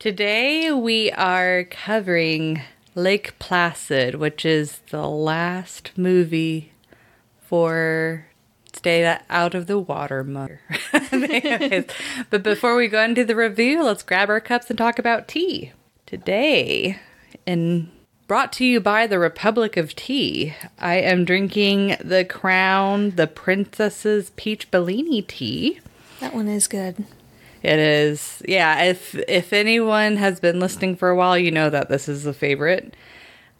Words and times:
Today 0.00 0.72
we 0.72 1.12
are 1.12 1.64
covering 1.64 2.62
Lake 2.94 3.38
Placid, 3.38 4.14
which 4.14 4.46
is 4.46 4.80
the 4.88 5.06
last 5.06 5.90
movie 5.94 6.72
for 7.42 8.24
Stay 8.72 9.18
Out 9.28 9.54
of 9.54 9.66
the 9.66 9.78
Water 9.78 10.24
Mother. 10.24 10.62
but 12.30 12.42
before 12.42 12.76
we 12.76 12.88
go 12.88 13.02
into 13.02 13.26
the 13.26 13.36
review, 13.36 13.82
let's 13.84 14.02
grab 14.02 14.30
our 14.30 14.40
cups 14.40 14.70
and 14.70 14.78
talk 14.78 14.98
about 14.98 15.28
tea. 15.28 15.72
Today, 16.06 16.98
and 17.46 17.90
brought 18.26 18.54
to 18.54 18.64
you 18.64 18.80
by 18.80 19.06
the 19.06 19.18
Republic 19.18 19.76
of 19.76 19.94
Tea, 19.94 20.54
I 20.78 20.94
am 20.94 21.26
drinking 21.26 21.98
the 22.02 22.24
Crown, 22.24 23.10
the 23.16 23.26
Princess's 23.26 24.30
Peach 24.30 24.70
Bellini 24.70 25.20
tea. 25.20 25.78
That 26.20 26.32
one 26.32 26.48
is 26.48 26.68
good. 26.68 27.04
It 27.62 27.78
is. 27.78 28.42
Yeah, 28.48 28.84
if 28.84 29.14
if 29.28 29.52
anyone 29.52 30.16
has 30.16 30.40
been 30.40 30.60
listening 30.60 30.96
for 30.96 31.10
a 31.10 31.16
while, 31.16 31.36
you 31.36 31.50
know 31.50 31.70
that 31.70 31.88
this 31.88 32.08
is 32.08 32.26
a 32.26 32.32
favorite. 32.32 32.94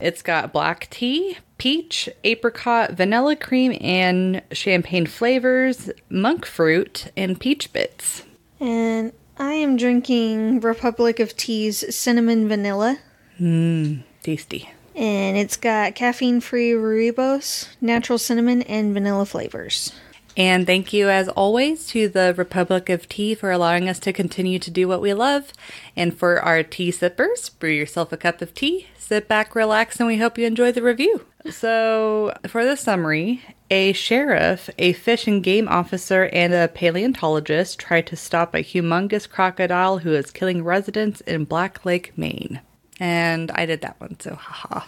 It's 0.00 0.22
got 0.22 0.52
black 0.52 0.88
tea, 0.88 1.36
peach, 1.58 2.08
apricot, 2.24 2.92
vanilla 2.92 3.36
cream, 3.36 3.76
and 3.82 4.40
champagne 4.50 5.04
flavors, 5.04 5.90
monk 6.08 6.46
fruit, 6.46 7.12
and 7.16 7.38
peach 7.38 7.70
bits. 7.72 8.22
And 8.58 9.12
I 9.38 9.52
am 9.52 9.76
drinking 9.76 10.60
Republic 10.60 11.20
of 11.20 11.36
Tea's 11.36 11.84
cinnamon 11.94 12.48
vanilla. 12.48 12.98
Mmm, 13.38 14.02
tasty. 14.22 14.70
And 14.96 15.36
it's 15.36 15.56
got 15.56 15.94
caffeine 15.94 16.40
free 16.40 16.72
rooibos, 16.72 17.68
natural 17.80 18.18
cinnamon, 18.18 18.62
and 18.62 18.92
vanilla 18.92 19.26
flavors. 19.26 19.92
And 20.36 20.66
thank 20.66 20.92
you, 20.92 21.08
as 21.08 21.28
always, 21.28 21.86
to 21.88 22.08
the 22.08 22.34
Republic 22.36 22.88
of 22.88 23.08
Tea 23.08 23.34
for 23.34 23.50
allowing 23.50 23.88
us 23.88 23.98
to 24.00 24.12
continue 24.12 24.58
to 24.60 24.70
do 24.70 24.86
what 24.86 25.00
we 25.00 25.12
love. 25.12 25.52
And 25.96 26.16
for 26.16 26.40
our 26.40 26.62
tea 26.62 26.90
sippers, 26.90 27.48
brew 27.48 27.70
yourself 27.70 28.12
a 28.12 28.16
cup 28.16 28.40
of 28.40 28.54
tea, 28.54 28.86
sit 28.96 29.26
back, 29.26 29.54
relax, 29.54 29.98
and 29.98 30.06
we 30.06 30.18
hope 30.18 30.38
you 30.38 30.46
enjoy 30.46 30.72
the 30.72 30.82
review. 30.82 31.24
So, 31.50 32.34
for 32.46 32.64
the 32.64 32.76
summary, 32.76 33.42
a 33.70 33.92
sheriff, 33.92 34.70
a 34.78 34.92
fish 34.92 35.26
and 35.26 35.42
game 35.42 35.68
officer, 35.68 36.28
and 36.32 36.52
a 36.52 36.68
paleontologist 36.68 37.78
try 37.78 38.00
to 38.02 38.16
stop 38.16 38.54
a 38.54 38.58
humongous 38.58 39.28
crocodile 39.28 39.98
who 39.98 40.12
is 40.12 40.30
killing 40.30 40.62
residents 40.62 41.20
in 41.22 41.44
Black 41.44 41.84
Lake, 41.84 42.16
Maine. 42.16 42.60
And 43.00 43.50
I 43.52 43.66
did 43.66 43.80
that 43.80 44.00
one, 44.00 44.20
so 44.20 44.34
haha. 44.34 44.86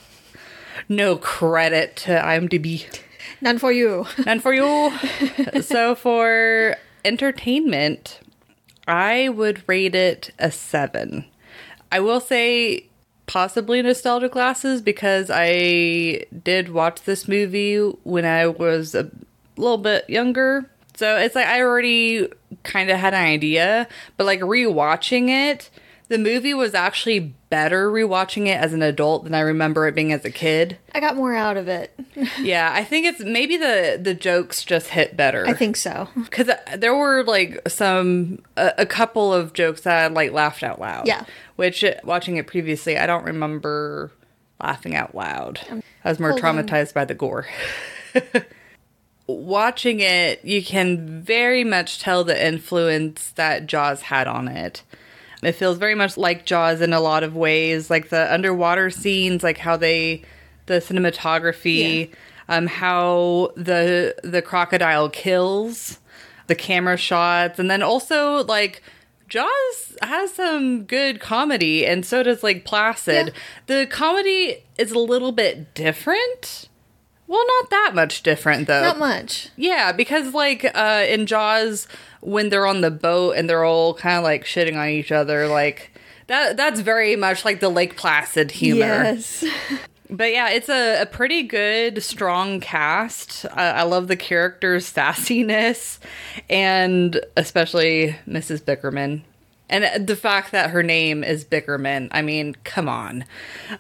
No 0.89 1.17
credit 1.17 1.97
to 1.97 2.11
IMDb. 2.11 2.87
None 3.41 3.59
for 3.59 3.73
you. 3.73 4.07
None 4.27 4.41
for 4.41 4.53
you. 4.53 4.93
so 5.63 5.95
for 5.95 6.77
entertainment, 7.05 8.21
I 8.87 9.29
would 9.29 9.67
rate 9.69 9.95
it 9.95 10.31
a 10.39 10.51
seven. 10.51 11.25
I 11.91 12.01
will 12.01 12.21
say 12.21 12.87
possibly 13.27 13.81
nostalgia 13.83 14.29
glasses 14.29 14.83
because 14.83 15.31
I 15.33 16.25
did 16.43 16.71
watch 16.71 17.03
this 17.03 17.29
movie 17.29 17.79
when 18.05 18.25
I 18.25 18.47
was 18.47 18.95
a 18.95 19.11
little 19.57 19.79
bit 19.79 20.09
younger. 20.09 20.69
So 20.95 21.17
it's 21.17 21.35
like 21.35 21.47
I 21.47 21.63
already 21.63 22.29
kind 22.63 22.91
of 22.91 22.99
had 22.99 23.15
an 23.15 23.25
idea, 23.25 23.89
but 24.17 24.25
like 24.25 24.41
rewatching 24.41 25.29
it, 25.29 25.71
the 26.13 26.19
movie 26.19 26.53
was 26.53 26.75
actually 26.75 27.21
better 27.49 27.91
rewatching 27.91 28.47
it 28.47 28.61
as 28.61 28.75
an 28.75 28.83
adult 28.83 29.25
than 29.25 29.35
I 29.35 29.41
remember 29.41 29.89
it 29.89 29.95
being 29.95 30.13
as 30.13 30.27
a 30.27 30.31
kid. 30.31 30.77
I 30.95 31.01
got 31.01 31.17
more 31.17 31.35
out 31.35 31.57
of 31.57 31.69
it. 31.69 31.99
yeah, 32.39 32.71
I 32.71 32.85
think 32.85 33.07
it's 33.07 33.21
maybe 33.21 33.57
the 33.57 33.99
the 34.01 34.13
jokes 34.13 34.63
just 34.63 34.89
hit 34.89 35.17
better. 35.17 35.47
I 35.47 35.55
think 35.55 35.75
so. 35.75 36.09
Cuz 36.31 36.51
uh, 36.51 36.59
there 36.77 36.95
were 36.95 37.25
like 37.25 37.67
some 37.67 38.43
a, 38.59 38.75
a, 38.79 38.87
couple 38.87 39.33
of 39.33 39.55
jokes 39.55 39.81
that 39.83 40.05
I 40.05 40.07
like 40.09 40.33
laughed 40.33 40.63
out 40.63 40.79
loud. 40.79 41.07
Yeah. 41.07 41.25
Which 41.57 41.83
uh, 41.83 41.95
watching 42.05 42.37
it 42.37 42.47
previously, 42.47 42.99
I 42.99 43.07
don't 43.07 43.25
remember 43.25 44.11
laughing 44.63 44.95
out 44.95 45.15
loud. 45.15 45.61
Um, 45.71 45.83
I 46.05 46.11
was 46.11 46.21
more 46.21 46.33
traumatized 46.33 46.89
on. 46.89 46.95
by 46.95 47.05
the 47.07 47.15
gore. 47.15 47.47
watching 49.27 50.01
it, 50.01 50.45
you 50.45 50.63
can 50.63 51.23
very 51.23 51.65
much 51.65 52.01
tell 52.01 52.23
the 52.23 52.47
influence 52.47 53.31
that 53.31 53.67
Jaws 53.67 54.03
had 54.03 54.27
on 54.27 54.49
it. 54.49 54.83
It 55.43 55.53
feels 55.53 55.79
very 55.79 55.95
much 55.95 56.17
like 56.17 56.47
Jaws 56.47 56.81
in 56.81 56.93
a 56.93 57.01
lot 57.01 57.25
of 57.25 57.35
ways, 57.35 57.91
like 57.91 58.11
the 58.11 58.33
underwater 58.33 58.91
scenes, 58.91 59.43
like 59.43 59.59
how 59.59 59.77
they, 59.77 60.23
the 60.67 60.75
cinematography, 60.75 62.11
yeah. 62.11 62.57
um, 62.57 62.67
how 62.69 63.53
the 63.57 64.15
the 64.23 64.41
crocodile 64.41 65.09
kills, 65.09 65.99
the 66.47 66.55
camera 66.55 66.97
shots, 66.97 67.59
and 67.59 67.69
then 67.69 67.83
also 67.83 68.45
like 68.45 68.83
Jaws 69.29 69.97
has 70.03 70.33
some 70.35 70.85
good 70.85 71.19
comedy, 71.19 71.87
and 71.87 72.05
so 72.05 72.23
does 72.23 72.43
Lake 72.43 72.65
Placid. 72.65 73.29
Yeah. 73.29 73.33
The 73.67 73.87
comedy 73.87 74.63
is 74.79 74.93
a 74.93 74.99
little 74.99 75.33
bit 75.33 75.75
different. 75.75 76.69
Well, 77.33 77.47
not 77.63 77.71
that 77.71 77.93
much 77.95 78.23
different 78.23 78.67
though. 78.67 78.83
Not 78.83 78.99
much. 78.99 79.49
Yeah, 79.57 79.93
because 79.93 80.35
like 80.35 80.71
uh, 80.75 81.07
in 81.09 81.25
Jaws, 81.25 81.89
when 82.21 82.51
they're 82.51 82.67
on 82.67 82.83
the 82.83 82.91
boat 82.91 83.39
and 83.39 83.49
they're 83.49 83.65
all 83.65 83.95
kind 83.95 84.19
of 84.19 84.23
like 84.23 84.45
shitting 84.45 84.77
on 84.77 84.91
each 84.91 85.11
other, 85.11 85.49
like 85.49 85.93
that 86.27 86.59
that's 86.59 86.81
very 86.81 87.17
much 87.17 87.47
like 87.47 87.61
the 87.61 87.71
Lake 87.71 87.97
Placid 87.97 88.51
humor. 88.51 88.81
Yes. 88.81 89.45
But 90.11 90.33
yeah, 90.33 90.51
it's 90.51 90.69
a, 90.69 91.01
a 91.01 91.07
pretty 91.07 91.43
good, 91.43 92.03
strong 92.03 92.61
cast. 92.61 93.47
Uh, 93.47 93.53
I 93.77 93.85
love 93.85 94.09
the 94.09 94.17
characters' 94.17 94.93
sassiness, 94.93 96.01
and 96.51 97.19
especially 97.35 98.15
Mrs. 98.29 98.61
Bickerman. 98.61 99.23
And 99.71 100.07
the 100.07 100.17
fact 100.17 100.53
that 100.53 100.69
her 100.69 100.83
name 100.83 101.25
is 101.25 101.47
Bickerman, 101.47 102.09
I 102.13 102.21
mean, 102.21 102.57
come 102.63 102.91
on. 102.91 103.25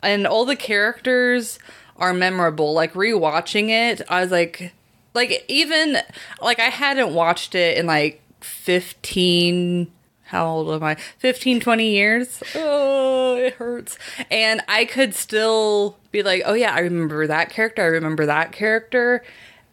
And 0.02 0.26
all 0.26 0.46
the 0.46 0.56
characters 0.56 1.58
are 1.96 2.12
memorable. 2.12 2.72
Like 2.72 2.94
rewatching 2.94 3.68
it, 3.68 4.02
I 4.08 4.22
was 4.22 4.30
like, 4.30 4.72
like 5.14 5.44
even 5.48 5.98
like 6.40 6.58
I 6.58 6.70
hadn't 6.70 7.14
watched 7.14 7.54
it 7.54 7.76
in 7.76 7.86
like 7.86 8.20
15 8.40 9.90
how 10.32 10.46
old 10.46 10.74
am 10.74 10.82
I? 10.82 10.94
15, 11.18 11.60
20 11.60 11.90
years. 11.90 12.42
Oh, 12.54 13.36
it 13.36 13.52
hurts. 13.52 13.98
And 14.30 14.62
I 14.66 14.86
could 14.86 15.14
still 15.14 15.98
be 16.10 16.22
like, 16.22 16.42
oh, 16.46 16.54
yeah, 16.54 16.72
I 16.72 16.80
remember 16.80 17.26
that 17.26 17.50
character. 17.50 17.82
I 17.82 17.86
remember 17.88 18.24
that 18.24 18.50
character. 18.50 19.22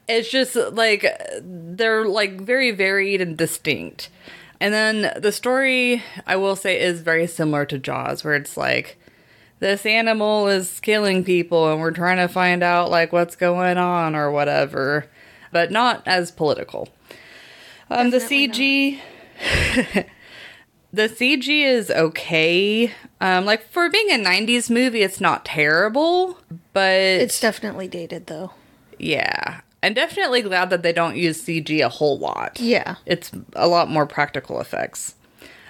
It's 0.09 0.29
just 0.29 0.57
like 0.57 1.05
they're 1.41 2.05
like 2.05 2.41
very 2.41 2.71
varied 2.71 3.21
and 3.21 3.37
distinct. 3.37 4.09
And 4.59 4.73
then 4.73 5.13
the 5.21 5.31
story, 5.31 6.03
I 6.27 6.35
will 6.35 6.57
say, 6.57 6.77
is 6.77 6.99
very 6.99 7.25
similar 7.25 7.65
to 7.65 7.79
Jaws, 7.79 8.25
where 8.25 8.35
it's 8.35 8.57
like 8.57 8.99
this 9.59 9.85
animal 9.85 10.47
is 10.47 10.79
killing 10.79 11.23
people 11.23 11.71
and 11.71 11.79
we're 11.79 11.91
trying 11.91 12.17
to 12.17 12.27
find 12.27 12.63
out 12.63 12.89
like 12.89 13.11
what's 13.11 13.35
going 13.35 13.77
on 13.77 14.15
or 14.15 14.31
whatever, 14.31 15.05
but 15.51 15.71
not 15.71 16.01
as 16.05 16.31
political. 16.31 16.89
Um, 17.89 18.11
the 18.11 18.17
CG. 18.17 18.99
the 20.93 21.09
CG 21.09 21.47
is 21.65 21.89
okay. 21.91 22.91
Um, 23.21 23.45
like 23.45 23.67
for 23.69 23.89
being 23.89 24.11
a 24.11 24.23
'90s 24.23 24.69
movie, 24.69 25.01
it's 25.01 25.19
not 25.19 25.45
terrible, 25.45 26.37
but 26.73 26.93
it's 26.93 27.39
definitely 27.39 27.87
dated 27.87 28.27
though. 28.27 28.51
Yeah, 28.97 29.61
I'm 29.81 29.93
definitely 29.93 30.41
glad 30.41 30.69
that 30.69 30.83
they 30.83 30.93
don't 30.93 31.15
use 31.15 31.41
CG 31.41 31.83
a 31.83 31.89
whole 31.89 32.19
lot. 32.19 32.59
Yeah, 32.59 32.95
it's 33.05 33.31
a 33.53 33.67
lot 33.67 33.89
more 33.89 34.05
practical 34.05 34.61
effects. 34.61 35.15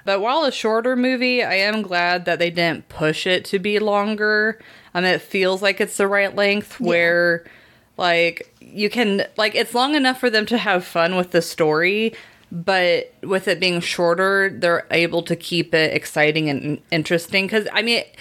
But 0.05 0.21
while 0.21 0.43
a 0.43 0.51
shorter 0.51 0.95
movie, 0.95 1.43
I 1.43 1.55
am 1.55 1.81
glad 1.81 2.25
that 2.25 2.39
they 2.39 2.49
didn't 2.49 2.89
push 2.89 3.27
it 3.27 3.45
to 3.45 3.59
be 3.59 3.79
longer. 3.79 4.59
And 4.93 5.05
um, 5.05 5.11
it 5.11 5.21
feels 5.21 5.61
like 5.61 5.79
it's 5.79 5.97
the 5.97 6.07
right 6.07 6.35
length 6.35 6.77
yeah. 6.79 6.87
where 6.87 7.45
like 7.97 8.53
you 8.61 8.89
can 8.89 9.25
like 9.37 9.55
it's 9.55 9.75
long 9.75 9.95
enough 9.95 10.19
for 10.19 10.29
them 10.29 10.45
to 10.47 10.57
have 10.57 10.85
fun 10.85 11.15
with 11.15 11.31
the 11.31 11.41
story, 11.41 12.13
but 12.51 13.13
with 13.21 13.47
it 13.47 13.59
being 13.59 13.81
shorter, 13.81 14.49
they're 14.49 14.87
able 14.91 15.21
to 15.23 15.35
keep 15.35 15.73
it 15.73 15.93
exciting 15.93 16.49
and 16.49 16.81
interesting 16.91 17.47
cuz 17.47 17.67
I 17.73 17.81
mean 17.81 17.99
it 17.99 18.15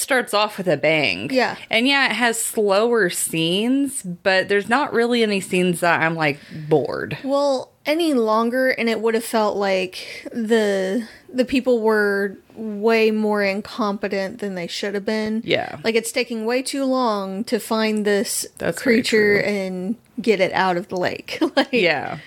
starts 0.00 0.34
off 0.34 0.58
with 0.58 0.68
a 0.68 0.76
bang. 0.76 1.30
Yeah. 1.30 1.56
And 1.70 1.86
yeah, 1.86 2.06
it 2.06 2.12
has 2.12 2.42
slower 2.42 3.10
scenes, 3.10 4.02
but 4.02 4.48
there's 4.48 4.68
not 4.68 4.92
really 4.92 5.22
any 5.22 5.40
scenes 5.40 5.80
that 5.80 6.02
I'm 6.02 6.14
like 6.14 6.40
bored. 6.68 7.18
Well, 7.22 7.72
any 7.84 8.14
longer 8.14 8.70
and 8.70 8.88
it 8.88 9.00
would 9.00 9.14
have 9.14 9.24
felt 9.24 9.56
like 9.56 10.28
the 10.32 11.06
the 11.32 11.44
people 11.44 11.80
were 11.80 12.36
way 12.54 13.10
more 13.10 13.42
incompetent 13.42 14.40
than 14.40 14.54
they 14.54 14.66
should 14.66 14.94
have 14.94 15.04
been. 15.04 15.42
Yeah. 15.44 15.78
Like 15.84 15.94
it's 15.94 16.10
taking 16.10 16.46
way 16.46 16.62
too 16.62 16.84
long 16.84 17.44
to 17.44 17.60
find 17.60 18.04
this 18.04 18.46
That's 18.58 18.80
creature 18.80 19.40
and 19.40 19.96
get 20.20 20.40
it 20.40 20.52
out 20.52 20.76
of 20.76 20.88
the 20.88 20.96
lake. 20.96 21.38
like 21.56 21.72
Yeah. 21.72 22.18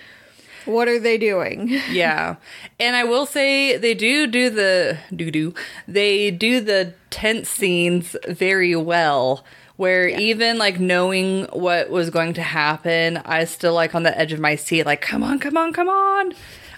What 0.66 0.88
are 0.88 1.00
they 1.00 1.18
doing? 1.18 1.70
Yeah. 1.90 2.36
And 2.80 2.96
I 2.96 3.04
will 3.04 3.26
say 3.26 3.78
they 3.78 3.94
do 3.94 4.28
do 4.28 4.50
the 4.50 4.98
do 5.16 5.32
do. 5.32 5.54
They 5.88 6.30
do 6.32 6.62
the 6.62 6.94
tense 7.10 7.50
scenes 7.50 8.16
very 8.28 8.76
well 8.76 9.44
where 9.76 10.08
even 10.08 10.58
like 10.58 10.80
knowing 10.80 11.46
what 11.46 11.90
was 11.90 12.10
going 12.10 12.34
to 12.34 12.42
happen, 12.42 13.18
I 13.18 13.46
still 13.46 13.74
like 13.74 13.96
on 13.96 14.04
the 14.04 14.18
edge 14.18 14.34
of 14.34 14.40
my 14.40 14.56
seat 14.56 14.86
like 14.86 15.02
come 15.02 15.24
on, 15.24 15.40
come 15.40 15.58
on, 15.58 15.74
come 15.74 15.90
on. 15.90 16.34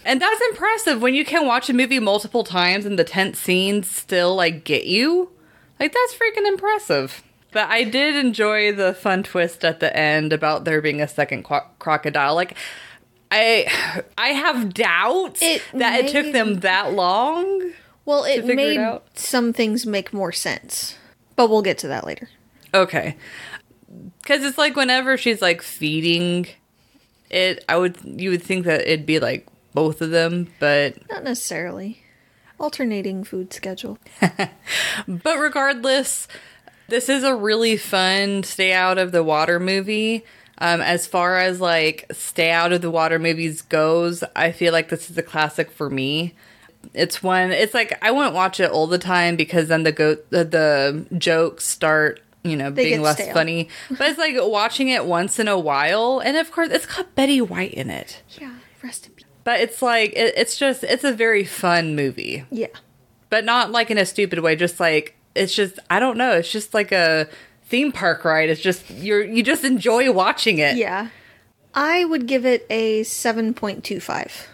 And 0.05 0.21
that's 0.21 0.41
impressive 0.51 1.01
when 1.01 1.13
you 1.13 1.25
can 1.25 1.45
watch 1.45 1.69
a 1.69 1.73
movie 1.73 1.99
multiple 1.99 2.43
times 2.43 2.85
and 2.85 2.97
the 2.97 3.03
tense 3.03 3.39
scenes 3.39 3.89
still 3.89 4.35
like 4.35 4.63
get 4.63 4.85
you. 4.85 5.29
Like 5.79 5.93
that's 5.93 6.15
freaking 6.15 6.47
impressive. 6.47 7.23
But 7.51 7.69
I 7.69 7.83
did 7.83 8.15
enjoy 8.15 8.71
the 8.71 8.93
fun 8.93 9.23
twist 9.23 9.65
at 9.65 9.79
the 9.79 9.95
end 9.95 10.31
about 10.31 10.63
there 10.63 10.81
being 10.81 11.01
a 11.01 11.07
second 11.07 11.43
cro- 11.43 11.67
crocodile. 11.79 12.33
Like 12.33 12.55
I 13.31 14.01
I 14.17 14.29
have 14.29 14.73
doubts 14.73 15.41
It 15.41 15.61
that 15.73 16.05
it 16.05 16.11
took 16.11 16.33
them 16.33 16.59
that 16.61 16.93
long. 16.93 17.71
Well, 18.05 18.23
it 18.25 18.39
it 18.49 18.55
made 18.55 18.77
out? 18.79 19.17
some 19.17 19.53
things 19.53 19.85
make 19.85 20.13
more 20.13 20.31
sense. 20.31 20.97
But 21.35 21.49
we'll 21.49 21.61
get 21.61 21.77
to 21.79 21.87
that 21.87 22.05
later. 22.05 22.29
Okay. 22.73 23.15
Cuz 24.25 24.43
it's 24.43 24.57
like 24.57 24.75
whenever 24.75 25.17
she's 25.17 25.41
like 25.41 25.61
feeding 25.61 26.47
it, 27.29 27.63
I 27.69 27.77
would 27.77 27.97
you 28.03 28.29
would 28.31 28.43
think 28.43 28.65
that 28.65 28.81
it'd 28.81 29.05
be 29.05 29.19
like 29.19 29.47
both 29.73 30.01
of 30.01 30.11
them, 30.11 30.53
but 30.59 30.95
Not 31.09 31.23
necessarily. 31.23 32.03
Alternating 32.59 33.23
food 33.23 33.53
schedule. 33.53 33.97
But 35.07 35.37
regardless, 35.39 36.27
this 36.89 37.09
is 37.09 37.23
a 37.23 37.33
really 37.35 37.77
fun 37.77 38.43
stay 38.43 38.73
out 38.73 38.97
of 38.97 39.11
the 39.11 39.23
water 39.23 39.59
movie. 39.59 40.23
Um, 40.61 40.79
as 40.79 41.07
far 41.07 41.39
as 41.39 41.59
like 41.59 42.05
stay 42.11 42.51
out 42.51 42.71
of 42.71 42.81
the 42.81 42.91
water 42.91 43.17
movies 43.19 43.61
goes, 43.63 44.23
I 44.35 44.51
feel 44.51 44.71
like 44.71 44.89
this 44.89 45.09
is 45.09 45.17
a 45.17 45.23
classic 45.23 45.71
for 45.71 45.89
me. 45.89 46.35
It's 46.93 47.21
one. 47.23 47.51
It's 47.51 47.73
like 47.73 47.97
I 48.03 48.11
wouldn't 48.11 48.35
watch 48.35 48.59
it 48.59 48.69
all 48.71 48.87
the 48.87 48.97
time 48.99 49.35
because 49.35 49.67
then 49.69 49.83
the 49.83 49.91
go 49.91 50.15
the, 50.29 50.43
the 50.45 51.17
jokes 51.17 51.65
start 51.65 52.21
you 52.43 52.55
know 52.55 52.69
They 52.71 52.85
being 52.85 53.01
less 53.01 53.17
stale. 53.17 53.33
funny. 53.33 53.69
But 53.89 54.01
it's 54.09 54.17
like 54.19 54.35
watching 54.37 54.89
it 54.89 55.05
once 55.05 55.39
in 55.39 55.47
a 55.47 55.59
while, 55.59 56.19
and 56.23 56.37
of 56.37 56.51
course 56.51 56.69
it's 56.71 56.85
got 56.85 57.13
Betty 57.15 57.41
White 57.41 57.73
in 57.73 57.89
it. 57.89 58.21
Yeah, 58.39 58.53
rest 58.83 59.07
in 59.07 59.13
peace. 59.13 59.25
But 59.43 59.59
it's 59.61 59.81
like 59.81 60.11
it, 60.13 60.33
it's 60.37 60.57
just 60.57 60.83
it's 60.83 61.03
a 61.03 61.11
very 61.13 61.43
fun 61.43 61.95
movie 61.95 62.45
Yeah. 62.51 62.67
but 63.29 63.45
not 63.45 63.71
like 63.71 63.89
in 63.91 63.97
a 63.97 64.05
stupid 64.05 64.39
way 64.39 64.55
just 64.55 64.79
like 64.79 65.15
it's 65.33 65.55
just 65.55 65.79
i 65.89 65.99
don't 65.99 66.17
know 66.17 66.33
it's 66.33 66.51
just 66.51 66.73
like 66.75 66.91
a 66.91 67.27
theme 67.71 67.91
park 67.91 68.23
ride 68.25 68.49
it's 68.49 68.61
just 68.61 68.89
you're 68.91 69.23
you 69.23 69.41
just 69.41 69.63
enjoy 69.63 70.11
watching 70.11 70.59
it 70.59 70.77
Yeah. 70.77 71.07
I 71.73 72.03
would 72.03 72.27
give 72.27 72.45
it 72.45 72.67
a 72.69 73.01
7.25. 73.01 74.47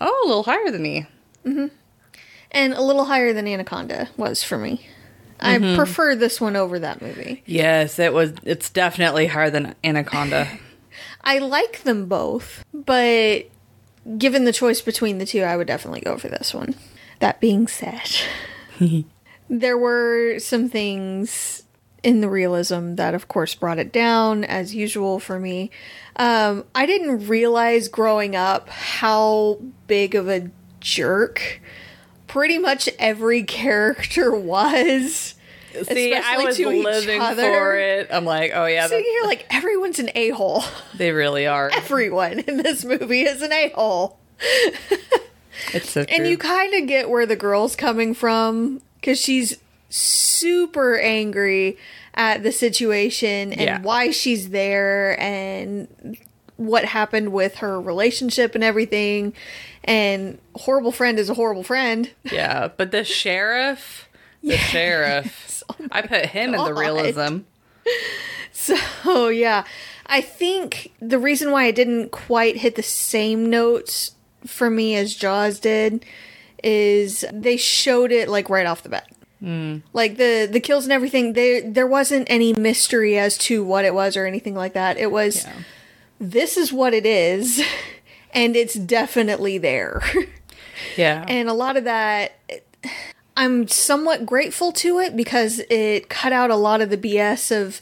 oh 0.00 0.22
a 0.24 0.26
little 0.26 0.42
higher 0.42 0.70
than 0.70 0.82
me 0.82 1.06
mm-hmm. 1.44 1.66
And 2.50 2.74
a 2.74 2.82
little 2.82 3.04
higher 3.06 3.32
than 3.32 3.48
Anaconda 3.48 4.10
was 4.18 4.42
for 4.42 4.58
me. 4.58 4.86
I 5.40 5.56
mm-hmm. 5.56 5.74
prefer 5.74 6.14
this 6.14 6.38
one 6.38 6.54
over 6.54 6.78
that 6.78 7.00
movie. 7.00 7.42
yes 7.46 7.98
it 7.98 8.12
was 8.12 8.32
it's 8.42 8.70
definitely 8.70 9.26
higher 9.26 9.50
than 9.50 9.74
anaconda 9.84 10.48
I 11.24 11.38
like 11.38 11.82
them 11.82 12.06
both, 12.06 12.64
but 12.74 13.46
given 14.18 14.44
the 14.44 14.52
choice 14.52 14.80
between 14.80 15.18
the 15.18 15.26
two, 15.26 15.42
I 15.42 15.56
would 15.56 15.66
definitely 15.66 16.00
go 16.00 16.16
for 16.16 16.28
this 16.28 16.52
one. 16.52 16.74
That 17.20 17.40
being 17.40 17.68
said, 17.68 18.10
there 19.48 19.78
were 19.78 20.38
some 20.38 20.68
things 20.68 21.62
in 22.02 22.20
the 22.20 22.28
realism 22.28 22.94
that, 22.96 23.14
of 23.14 23.28
course, 23.28 23.54
brought 23.54 23.78
it 23.78 23.92
down, 23.92 24.44
as 24.44 24.74
usual 24.74 25.18
for 25.20 25.38
me. 25.38 25.70
Um, 26.16 26.64
I 26.74 26.84
didn't 26.86 27.28
realize 27.28 27.88
growing 27.88 28.34
up 28.36 28.68
how 28.68 29.58
big 29.86 30.14
of 30.14 30.28
a 30.28 30.50
jerk 30.80 31.60
pretty 32.26 32.58
much 32.58 32.88
every 32.98 33.42
character 33.44 34.34
was. 34.34 35.34
see 35.84 36.14
i 36.14 36.36
was 36.44 36.58
living 36.58 37.18
for 37.20 37.78
it 37.78 38.08
i'm 38.10 38.26
like 38.26 38.52
oh 38.54 38.66
yeah 38.66 38.86
So 38.88 38.98
you're 38.98 39.26
like, 39.26 39.46
everyone's 39.48 39.98
an 39.98 40.10
a 40.14 40.28
hole. 40.30 40.62
they 40.94 41.12
really 41.12 41.46
are 41.46 41.70
Everyone 41.74 42.40
in 42.40 42.58
this 42.58 42.84
movie 42.84 43.22
is 43.22 43.40
an 43.40 43.52
a 43.52 43.70
hole. 43.70 44.18
it's 45.72 45.90
so 45.90 46.04
true. 46.04 46.14
And 46.14 46.26
you 46.28 46.36
kind 46.36 46.74
of 46.74 46.86
get 46.88 47.08
where 47.08 47.24
the 47.24 47.36
girl's 47.36 47.74
coming 47.76 48.12
from 48.12 48.82
because 49.00 49.18
she's 49.18 49.56
super 49.92 50.98
angry 50.98 51.76
at 52.14 52.42
the 52.42 52.52
situation 52.52 53.52
and 53.52 53.60
Yeah. 53.60 53.80
why 53.82 54.10
she's 54.10 54.50
there 54.50 55.18
and 55.20 56.16
what 56.56 56.84
happened 56.84 57.32
with 57.32 57.56
her 57.56 57.80
relationship 57.80 58.54
and 58.54 58.62
everything. 58.64 59.32
And 59.84 60.38
horrible 60.54 60.92
friend 60.92 61.18
is 61.18 61.28
a 61.30 61.34
horrible 61.34 61.64
friend. 61.64 62.10
yeah 62.30 62.68
but 62.76 62.90
the 62.90 63.04
sheriff 63.04 64.08
the 64.42 64.56
sheriff 64.56 65.62
oh 65.70 65.74
i 65.92 66.02
put 66.02 66.26
him 66.26 66.54
in 66.54 66.64
the 66.64 66.74
realism 66.74 67.38
So 68.52 69.28
yeah, 69.28 69.64
I 70.06 70.20
think 70.20 70.92
the 71.00 71.18
reason 71.18 71.50
why 71.50 71.64
it 71.64 71.74
didn't 71.74 72.12
quite 72.12 72.58
hit 72.58 72.76
the 72.76 72.82
same 72.82 73.48
notes 73.50 74.12
for 74.46 74.70
me 74.70 74.94
as 74.94 75.14
Jaws 75.16 75.58
did 75.58 76.04
is 76.62 77.24
they 77.32 77.56
showed 77.56 78.12
it 78.12 78.28
like 78.28 78.48
right 78.50 78.66
off 78.66 78.82
the 78.82 78.88
bat. 78.90 79.08
Like 79.92 80.16
the 80.18 80.48
the 80.50 80.60
kills 80.60 80.84
and 80.84 80.92
everything, 80.92 81.32
there 81.32 81.68
there 81.68 81.86
wasn't 81.86 82.28
any 82.30 82.52
mystery 82.52 83.18
as 83.18 83.36
to 83.38 83.64
what 83.64 83.84
it 83.84 83.92
was 83.94 84.16
or 84.16 84.24
anything 84.26 84.54
like 84.54 84.74
that. 84.74 84.96
It 84.98 85.10
was 85.10 85.44
Yeah. 85.44 85.52
this 86.20 86.56
is 86.56 86.72
what 86.72 86.94
it 86.94 87.04
is, 87.04 87.60
and 88.32 88.54
it's 88.56 88.74
definitely 88.74 89.58
there. 89.58 90.00
yeah 90.96 91.24
And 91.28 91.48
a 91.48 91.52
lot 91.54 91.76
of 91.76 91.84
that, 91.84 92.32
I'm 93.36 93.66
somewhat 93.68 94.26
grateful 94.26 94.72
to 94.72 94.98
it 95.00 95.16
because 95.16 95.60
it 95.70 96.08
cut 96.08 96.32
out 96.32 96.50
a 96.50 96.56
lot 96.56 96.80
of 96.80 96.90
the 96.90 96.96
BS 96.98 97.50
of 97.50 97.80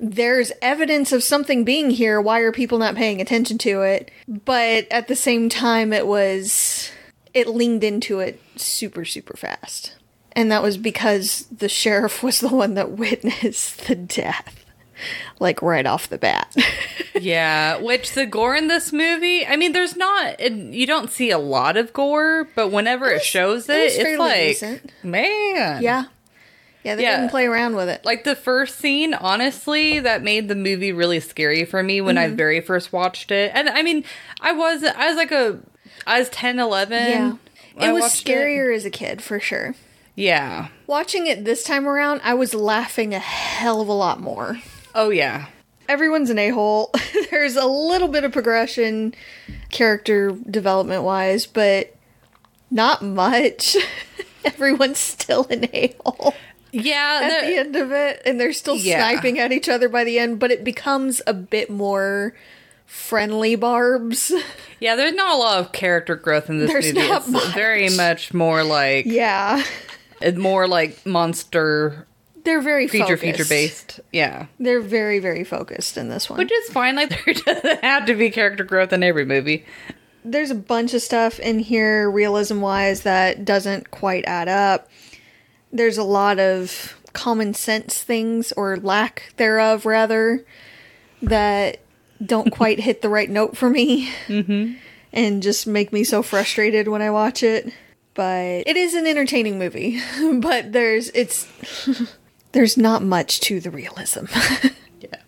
there's 0.00 0.52
evidence 0.62 1.10
of 1.12 1.22
something 1.24 1.64
being 1.64 1.90
here. 1.90 2.20
Why 2.20 2.40
are 2.40 2.52
people 2.52 2.78
not 2.78 2.94
paying 2.94 3.20
attention 3.20 3.58
to 3.58 3.82
it? 3.82 4.10
But 4.28 4.86
at 4.92 5.08
the 5.08 5.16
same 5.16 5.48
time, 5.48 5.92
it 5.92 6.06
was, 6.06 6.90
it 7.34 7.48
leaned 7.48 7.82
into 7.82 8.20
it 8.20 8.40
super, 8.56 9.04
super 9.04 9.36
fast. 9.36 9.94
And 10.32 10.52
that 10.52 10.62
was 10.62 10.76
because 10.78 11.46
the 11.50 11.68
sheriff 11.68 12.22
was 12.22 12.40
the 12.40 12.48
one 12.48 12.74
that 12.74 12.92
witnessed 12.92 13.86
the 13.86 13.94
death, 13.96 14.64
like 15.40 15.60
right 15.62 15.86
off 15.86 16.08
the 16.08 16.18
bat. 16.18 16.54
Yeah, 17.20 17.78
which 17.78 18.12
the 18.12 18.26
gore 18.26 18.54
in 18.54 18.68
this 18.68 18.92
movie, 18.92 19.44
I 19.44 19.56
mean, 19.56 19.72
there's 19.72 19.96
not, 19.96 20.40
it, 20.40 20.52
you 20.52 20.86
don't 20.86 21.10
see 21.10 21.32
a 21.32 21.38
lot 21.38 21.76
of 21.76 21.92
gore, 21.92 22.46
but 22.54 22.68
whenever 22.68 23.10
it, 23.10 23.24
shows 23.24 23.68
it, 23.68 23.74
it 23.76 24.06
it's 24.06 24.18
like, 24.20 24.36
decent. 24.50 24.92
man. 25.02 25.82
yeah. 25.82 26.04
Yeah, 26.84 26.94
they 26.94 27.02
Yeah. 27.02 27.16
didn't 27.16 27.30
play 27.30 27.46
around 27.46 27.74
with 27.74 27.88
it. 27.88 28.04
Like 28.04 28.22
the 28.22 28.36
first 28.36 28.78
scene, 28.78 29.14
honestly, 29.14 29.98
that 29.98 30.22
made 30.22 30.46
the 30.46 30.54
movie 30.54 30.92
really 30.92 31.18
scary 31.18 31.64
for 31.64 31.82
me 31.82 32.00
when 32.00 32.14
Mm-hmm. 32.14 32.32
I 32.34 32.36
very 32.36 32.60
first 32.60 32.92
watched 32.92 33.32
it. 33.32 33.50
And 33.52 33.68
I 33.68 33.82
mean, 33.82 34.04
I 34.40 34.52
was, 34.52 34.84
I 34.84 35.08
was 35.08 35.16
like 35.16 35.32
a, 35.32 35.58
I 36.06 36.20
was 36.20 36.28
10, 36.28 36.60
11. 36.60 36.96
Yeah. 37.02 37.32
It 37.80 37.92
was 37.92 38.04
scarier 38.04 38.72
as 38.76 38.84
a 38.84 38.90
kid, 38.90 39.20
for 39.22 39.40
sure. 39.40 39.74
Yeah. 40.18 40.68
Watching 40.88 41.28
it 41.28 41.44
this 41.44 41.62
time 41.62 41.86
around, 41.88 42.20
I 42.24 42.34
was 42.34 42.52
laughing 42.52 43.14
a 43.14 43.20
hell 43.20 43.80
of 43.80 43.86
a 43.88 43.92
lot 43.92 44.20
more. 44.20 44.58
Oh, 44.94 45.10
yeah. 45.10 45.46
Everyone's 45.88 46.28
an 46.28 46.38
a 46.40 46.48
hole. 46.50 46.90
There's 47.30 47.54
a 47.54 47.66
little 47.66 48.08
bit 48.08 48.24
of 48.24 48.32
progression, 48.32 49.14
character 49.70 50.32
development 50.50 51.04
wise, 51.04 51.46
but 51.46 51.94
not 52.70 53.00
much. 53.02 53.76
Everyone's 54.44 54.98
still 54.98 55.46
an 55.50 55.68
a 55.72 55.94
hole 56.04 56.34
Yeah. 56.72 57.20
at 57.22 57.46
the- 57.46 57.56
end 57.56 57.76
of 57.76 57.92
it, 57.92 58.20
and 58.26 58.40
they're 58.40 58.52
still 58.52 58.76
Yeah. 58.76 58.96
sniping 59.08 59.38
at 59.38 59.52
each 59.52 59.68
other 59.68 59.88
by 59.88 60.02
the 60.02 60.18
end, 60.18 60.40
but 60.40 60.50
it 60.50 60.64
becomes 60.64 61.22
a 61.28 61.32
bit 61.32 61.70
more 61.70 62.34
friendly 62.86 63.54
barbs. 63.54 64.32
yeah, 64.80 64.96
there's 64.96 65.14
not 65.14 65.34
a 65.34 65.38
lot 65.38 65.58
of 65.58 65.70
character 65.72 66.16
growth 66.16 66.50
in 66.50 66.58
this 66.58 66.72
There's 66.72 66.92
movie. 66.92 67.08
not 67.08 67.22
it's 67.22 67.28
much. 67.30 67.54
very 67.54 67.88
much 67.90 68.34
more 68.34 68.64
like, 68.64 69.06
yeah. 69.06 69.62
It's 70.20 70.38
more 70.38 70.66
like 70.68 71.04
monster 71.06 72.06
They're 72.44 72.60
very 72.60 72.88
feature 72.88 73.16
focused. 73.16 73.22
feature 73.22 73.48
based. 73.48 74.00
Yeah. 74.12 74.46
They're 74.58 74.80
very, 74.80 75.18
very 75.18 75.44
focused 75.44 75.96
in 75.96 76.08
this 76.08 76.28
one. 76.30 76.38
Which 76.38 76.52
is 76.52 76.70
fine. 76.70 76.96
Like 76.96 77.10
there 77.10 77.34
doesn't 77.54 77.84
have 77.84 78.06
to 78.06 78.14
be 78.14 78.30
character 78.30 78.64
growth 78.64 78.92
in 78.92 79.02
every 79.02 79.24
movie. 79.24 79.64
there's 80.24 80.50
a 80.50 80.54
bunch 80.54 80.94
of 80.94 81.00
stuff 81.00 81.38
in 81.38 81.58
here 81.58 82.10
realism 82.10 82.60
wise 82.60 83.02
that 83.02 83.44
doesn't 83.44 83.90
quite 83.90 84.24
add 84.26 84.48
up 84.48 84.88
there's 85.72 85.96
a 85.96 86.02
lot 86.02 86.38
of 86.38 87.00
common 87.12 87.54
sense 87.54 88.02
things 88.02 88.52
or 88.52 88.76
lack 88.78 89.32
thereof 89.36 89.86
rather 89.86 90.44
that 91.22 91.78
don't 92.24 92.50
quite 92.52 92.80
hit 92.80 93.00
the 93.00 93.08
right 93.08 93.30
note 93.30 93.56
for 93.56 93.70
me 93.70 94.08
mm-hmm. 94.26 94.74
and 95.12 95.42
just 95.42 95.66
make 95.66 95.92
me 95.92 96.04
so 96.04 96.22
frustrated 96.22 96.88
when 96.88 97.00
I 97.00 97.10
watch 97.10 97.42
it. 97.42 97.72
But 98.18 98.64
it 98.66 98.76
is 98.76 98.94
an 98.94 99.06
entertaining 99.06 99.60
movie, 99.60 100.00
but 100.40 100.72
there's 100.72 101.08
it's 101.14 101.46
there's 102.52 102.76
not 102.76 103.00
much 103.02 103.38
to 103.42 103.60
the 103.60 103.70
realism. 103.70 104.24
Yeah. 105.00 105.20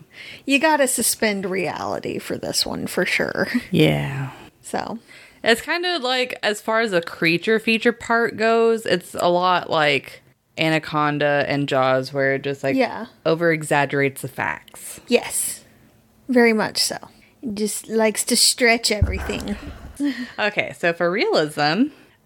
you 0.45 0.59
gotta 0.59 0.89
suspend 0.89 1.49
reality 1.49 2.19
for 2.19 2.37
this 2.37 2.67
one 2.67 2.89
for 2.89 3.07
sure. 3.07 3.47
Yeah. 3.71 4.33
So 4.61 4.99
It's 5.45 5.61
kind 5.63 5.87
of 5.87 6.03
like, 6.03 6.37
as 6.43 6.61
far 6.61 6.81
as 6.81 6.91
the 6.91 7.01
creature 7.01 7.61
feature 7.61 7.93
part 7.93 8.37
goes, 8.37 8.85
it's 8.87 9.15
a 9.15 9.29
lot 9.31 9.71
like 9.71 10.23
Anaconda 10.59 11.45
and 11.47 11.69
Jaws, 11.69 12.13
where 12.13 12.35
it 12.35 12.43
just 12.43 12.65
like 12.65 12.75
Yeah. 12.75 13.07
over 13.25 13.53
exaggerates 13.53 14.23
the 14.23 14.29
facts. 14.29 14.99
yes, 15.07 15.65
very 16.29 16.53
much 16.53 16.79
so. 16.79 16.97
It 17.43 17.55
just 17.55 17.87
likes 17.89 18.25
to 18.25 18.37
stretch 18.37 18.91
everything. 18.91 19.57
Okay, 20.37 20.75
so 20.77 20.93
for 20.93 21.09
realism, 21.13 21.85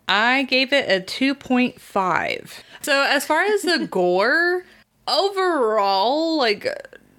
I 0.08 0.42
gave 0.44 0.72
it 0.72 0.90
a 0.90 1.04
2.5. 1.04 2.62
So 2.82 3.02
as 3.02 3.24
far 3.24 3.42
as 3.42 3.62
the 3.62 3.86
gore, 3.90 4.64
overall, 5.08 6.36
like 6.36 6.66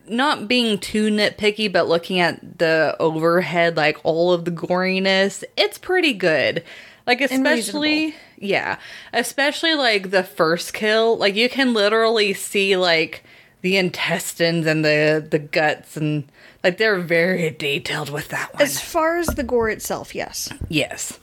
not 0.08 0.48
being 0.48 0.77
too 0.77 1.10
nitpicky, 1.10 1.72
but 1.72 1.88
looking 1.88 2.20
at 2.20 2.60
the 2.60 2.96
overhead, 3.00 3.77
like 3.77 3.98
all 4.04 4.32
of 4.32 4.46
the 4.46 4.51
goriness, 4.51 5.44
it's 5.58 5.77
pretty 5.77 6.13
good. 6.13 6.63
Like 7.08 7.22
especially 7.22 8.15
yeah, 8.38 8.77
especially 9.13 9.75
like 9.75 10.10
the 10.10 10.24
first 10.24 10.74
kill, 10.74 11.18
like 11.18 11.36
you 11.36 11.50
can 11.50 11.74
literally 11.74 12.34
see 12.34 12.77
like 12.77 13.24
the 13.62 13.77
intestines 13.77 14.65
and 14.65 14.84
the 14.84 15.25
the 15.27 15.39
guts 15.39 15.98
and 15.98 16.30
like 16.63 16.77
they're 16.77 17.00
very 17.00 17.51
detailed 17.51 18.10
with 18.10 18.30
that 18.30 18.54
one. 18.54 18.63
As 18.63 18.80
far 18.80 19.18
as 19.18 19.27
the 19.27 19.44
gore 19.44 19.70
itself, 19.70 20.15
yes. 20.15 20.51
Yes. 20.68 21.20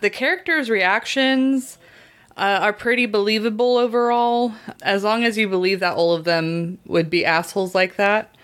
The 0.00 0.10
characters' 0.10 0.68
reactions 0.70 1.78
uh, 2.36 2.58
are 2.62 2.72
pretty 2.72 3.06
believable 3.06 3.76
overall, 3.76 4.52
as 4.82 5.04
long 5.04 5.24
as 5.24 5.38
you 5.38 5.48
believe 5.48 5.80
that 5.80 5.94
all 5.94 6.14
of 6.14 6.24
them 6.24 6.78
would 6.86 7.08
be 7.10 7.24
assholes 7.24 7.74
like 7.74 7.96
that. 7.96 8.34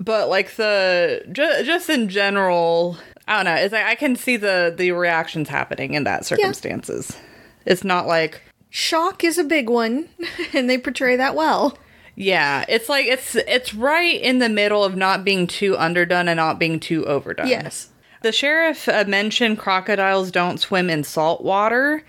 But 0.00 0.28
like 0.28 0.56
the 0.56 1.22
ju- 1.32 1.62
just 1.64 1.88
in 1.88 2.08
general, 2.08 2.98
I 3.26 3.36
don't 3.36 3.44
know. 3.46 3.54
It's 3.60 3.72
like 3.72 3.86
I 3.86 3.94
can 3.94 4.16
see 4.16 4.36
the 4.36 4.74
the 4.76 4.92
reactions 4.92 5.48
happening 5.48 5.94
in 5.94 6.04
that 6.04 6.26
circumstances. 6.26 7.16
It's 7.64 7.84
not 7.84 8.06
like 8.06 8.42
Shock 8.70 9.24
is 9.24 9.38
a 9.38 9.44
big 9.44 9.70
one, 9.70 10.08
and 10.52 10.68
they 10.68 10.76
portray 10.78 11.16
that 11.16 11.34
well. 11.34 11.78
yeah, 12.16 12.64
it's 12.68 12.88
like 12.88 13.06
it's 13.06 13.34
it's 13.34 13.72
right 13.72 14.20
in 14.20 14.40
the 14.40 14.48
middle 14.48 14.84
of 14.84 14.94
not 14.96 15.24
being 15.24 15.46
too 15.46 15.76
underdone 15.76 16.28
and 16.28 16.36
not 16.36 16.58
being 16.58 16.80
too 16.80 17.06
overdone. 17.06 17.46
Yes. 17.48 17.88
The 18.24 18.32
sheriff 18.32 18.88
uh, 18.88 19.04
mentioned 19.06 19.58
crocodiles 19.58 20.30
don't 20.30 20.56
swim 20.56 20.88
in 20.88 21.04
salt 21.04 21.44
water, 21.44 22.02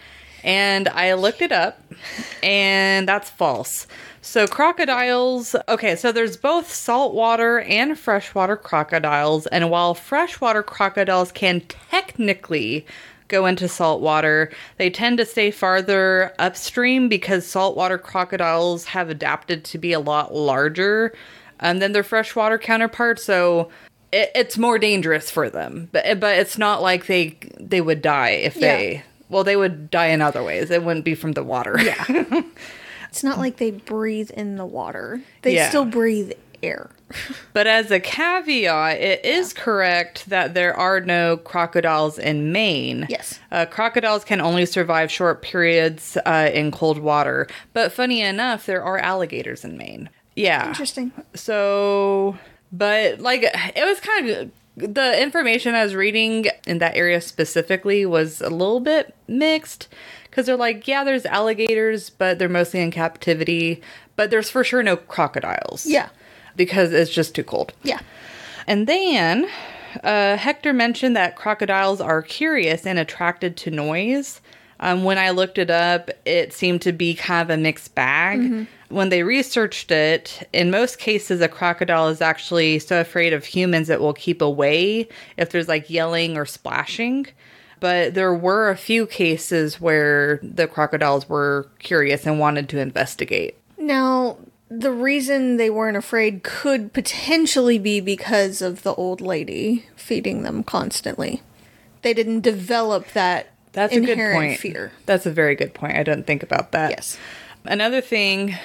and 0.45 0.87
I 0.87 1.13
looked 1.13 1.41
it 1.41 1.51
up, 1.51 1.81
and 2.41 3.05
that's 3.05 3.29
false. 3.29 3.85
So, 4.21 4.47
crocodiles, 4.47 5.57
okay, 5.67 5.97
so 5.97 6.13
there's 6.13 6.37
both 6.37 6.71
saltwater 6.71 7.59
and 7.59 7.99
freshwater 7.99 8.55
crocodiles, 8.55 9.45
and 9.47 9.69
while 9.69 9.93
freshwater 9.93 10.63
crocodiles 10.63 11.33
can 11.33 11.59
technically 11.91 12.85
go 13.27 13.45
into 13.45 13.67
saltwater, 13.67 14.53
they 14.77 14.89
tend 14.89 15.17
to 15.17 15.25
stay 15.25 15.51
farther 15.51 16.33
upstream 16.39 17.09
because 17.09 17.45
saltwater 17.45 17.97
crocodiles 17.97 18.85
have 18.85 19.09
adapted 19.09 19.65
to 19.65 19.77
be 19.77 19.91
a 19.91 19.99
lot 19.99 20.33
larger 20.33 21.13
um, 21.59 21.79
than 21.79 21.91
their 21.91 22.03
freshwater 22.03 22.57
counterparts. 22.57 23.25
So, 23.25 23.69
it, 24.11 24.31
it's 24.35 24.57
more 24.57 24.77
dangerous 24.79 25.29
for 25.31 25.49
them, 25.49 25.89
but 25.91 26.19
but 26.19 26.37
it's 26.37 26.57
not 26.57 26.81
like 26.81 27.05
they 27.07 27.37
they 27.59 27.81
would 27.81 28.01
die 28.01 28.29
if 28.31 28.55
Yeah. 28.55 28.75
they 28.77 29.03
well 29.29 29.43
they 29.43 29.55
would 29.55 29.89
die 29.91 30.07
in 30.07 30.21
other 30.21 30.43
ways. 30.43 30.69
It 30.71 30.83
wouldn't 30.83 31.05
be 31.05 31.15
from 31.15 31.33
the 31.33 31.43
water. 31.43 31.77
Yeah, 31.81 32.05
It's 33.09 33.23
not 33.23 33.37
like 33.37 33.57
they 33.57 33.71
breathe 33.71 34.31
in 34.31 34.57
the 34.57 34.65
water. 34.65 35.21
They 35.41 35.55
Yeah. 35.55 35.69
still 35.69 35.85
breathe 35.85 36.33
air. 36.61 36.89
but 37.53 37.67
as 37.67 37.91
a 37.91 37.99
caveat, 37.99 38.97
it 38.99 39.23
is 39.23 39.53
correct 39.53 40.27
that 40.29 40.53
there 40.53 40.75
are 40.75 40.99
no 40.99 41.37
crocodiles 41.37 42.17
in 42.17 42.51
Maine. 42.51 43.05
Yes. 43.09 43.39
uh, 43.51 43.65
crocodiles 43.67 44.23
can 44.25 44.41
only 44.41 44.65
survive 44.65 45.11
short 45.11 45.41
periods 45.41 46.17
uh, 46.25 46.49
in 46.53 46.71
cold 46.71 46.97
water. 46.99 47.47
But 47.73 47.91
funny 47.93 48.21
enough, 48.21 48.65
there 48.65 48.83
are 48.83 48.97
alligators 48.97 49.63
in 49.63 49.77
Maine. 49.77 50.09
Yeah, 50.35 50.67
Interesting. 50.67 51.11
So, 51.35 52.37
but 52.77 53.19
like 53.19 53.43
it 53.43 53.85
was 53.85 53.99
kind 53.99 54.29
of 54.29 54.51
the 54.77 55.21
information 55.21 55.73
I 55.73 55.83
was 55.83 55.95
reading 55.95 56.47
in 56.67 56.79
that 56.79 56.95
area 56.95 57.21
specifically 57.21 58.05
was 58.05 58.41
a 58.41 58.49
little 58.49 58.81
bit 58.81 59.15
mixed 59.27 59.87
because 60.25 60.45
they're 60.45 60.57
like, 60.57 60.87
yeah, 60.87 61.03
there's 61.03 61.25
alligators, 61.25 62.09
but 62.09 62.39
they're 62.39 62.49
mostly 62.49 62.81
in 62.81 62.91
captivity, 62.91 63.81
but 64.17 64.29
there's 64.31 64.49
for 64.49 64.63
sure 64.65 64.83
no 64.83 64.97
crocodiles. 64.97 65.85
Yeah. 65.85 66.09
Because 66.57 66.91
it's 66.91 67.11
just 67.11 67.35
too 67.35 67.43
cold. 67.43 67.73
Yeah. 67.83 68.01
And 68.67 68.85
then 68.85 69.47
uh, 70.03 70.35
Hector 70.35 70.73
mentioned 70.73 71.15
that 71.15 71.37
crocodiles 71.37 72.01
are 72.01 72.21
curious 72.21 72.85
and 72.85 72.99
attracted 72.99 73.55
to 73.57 73.71
noise. 73.71 74.41
Um, 74.79 75.03
when 75.03 75.17
I 75.17 75.29
looked 75.29 75.57
it 75.57 75.69
up, 75.69 76.09
it 76.25 76.53
seemed 76.53 76.81
to 76.83 76.91
be 76.91 77.15
kind 77.15 77.41
of 77.49 77.57
a 77.57 77.61
mixed 77.61 77.95
bag. 77.95 78.67
When 78.89 79.09
they 79.09 79.23
researched 79.23 79.89
it, 79.91 80.47
in 80.53 80.69
most 80.69 80.99
cases, 80.99 81.41
a 81.41 81.47
crocodile 81.47 82.07
is 82.09 82.21
actually 82.21 82.79
so 82.79 83.01
afraid 83.01 83.33
of 83.33 83.45
humans 83.45 83.89
it 83.89 83.99
will 83.99 84.13
keep 84.13 84.41
away 84.41 85.07
if 85.37 85.49
there's 85.49 85.67
like 85.67 85.89
yelling 85.89 86.37
or 86.37 86.45
splashing. 86.45 87.27
But 87.79 88.13
there 88.13 88.33
were 88.33 88.69
a 88.69 88.77
few 88.77 89.05
cases 89.07 89.81
where 89.81 90.39
the 90.41 90.67
crocodiles 90.67 91.27
were 91.27 91.67
curious 91.79 92.25
and 92.25 92.39
wanted 92.39 92.69
to 92.69 92.79
investigate. 92.79 93.57
Now, 93.77 94.37
the 94.69 94.91
reason 94.91 95.57
they 95.57 95.69
weren't 95.69 95.97
afraid 95.97 96.43
could 96.43 96.93
potentially 96.93 97.77
be 97.77 97.99
because 97.99 98.61
of 98.61 98.83
the 98.83 98.93
old 98.95 99.21
lady 99.21 99.85
feeding 99.95 100.43
them 100.43 100.63
constantly. 100.63 101.41
They 102.01 102.13
didn't 102.13 102.41
develop 102.41 103.11
that 103.13 103.54
That's 103.75 103.93
a 103.95 103.99
good 103.99 104.17
point. 104.17 104.59
fear. 104.59 104.91
That's 105.05 105.25
a 105.27 105.31
very 105.31 105.53
good 105.55 105.73
point. 105.73 105.95
I 105.97 106.03
didn't 106.03 106.25
think 106.25 106.41
about 106.43 106.71
that. 106.71 106.89
Yes. 106.91 107.17
Another 107.65 108.01
thing 108.01 108.55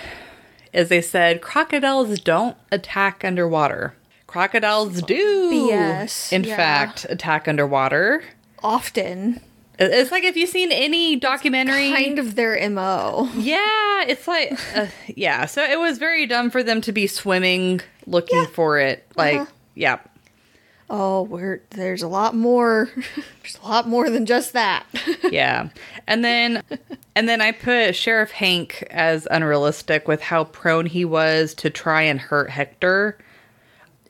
is 0.72 0.88
they 0.88 1.02
said 1.02 1.40
crocodiles 1.42 2.20
don't 2.20 2.56
attack 2.72 3.24
underwater. 3.24 3.94
Crocodiles 4.26 5.02
do. 5.02 5.50
BS, 5.70 6.32
In 6.32 6.44
yeah. 6.44 6.56
fact, 6.56 7.04
attack 7.08 7.48
underwater. 7.48 8.22
Often, 8.62 9.40
It's 9.78 10.12
like 10.12 10.22
if 10.24 10.36
you've 10.36 10.50
seen 10.50 10.70
any 10.70 11.16
documentary. 11.16 11.90
kind 11.90 12.18
of 12.18 12.36
their 12.36 12.68
MO. 12.70 13.28
yeah, 13.36 14.04
it's 14.06 14.28
like, 14.28 14.52
uh, 14.76 14.86
yeah. 15.08 15.46
So 15.46 15.62
it 15.64 15.78
was 15.80 15.98
very 15.98 16.26
dumb 16.26 16.50
for 16.50 16.62
them 16.62 16.80
to 16.82 16.92
be 16.92 17.06
swimming 17.08 17.80
looking 18.06 18.46
for 18.46 18.78
it. 18.78 19.04
Like, 19.16 19.40
Uh-huh. 19.40 19.50
yeah. 19.74 19.98
Oh, 20.92 21.22
we're, 21.22 21.62
there's 21.70 22.02
a 22.02 22.08
lot 22.08 22.34
more. 22.34 22.90
there's 23.42 23.58
a 23.62 23.66
lot 23.68 23.88
more 23.88 24.10
than 24.10 24.26
just 24.26 24.52
that. 24.54 24.84
yeah 25.30 25.68
and 26.06 26.24
then 26.24 26.62
and 27.14 27.28
then 27.28 27.40
i 27.40 27.52
put 27.52 27.94
sheriff 27.94 28.30
hank 28.30 28.86
as 28.90 29.26
unrealistic 29.30 30.08
with 30.08 30.20
how 30.20 30.44
prone 30.44 30.86
he 30.86 31.04
was 31.04 31.54
to 31.54 31.70
try 31.70 32.02
and 32.02 32.20
hurt 32.20 32.50
hector 32.50 33.16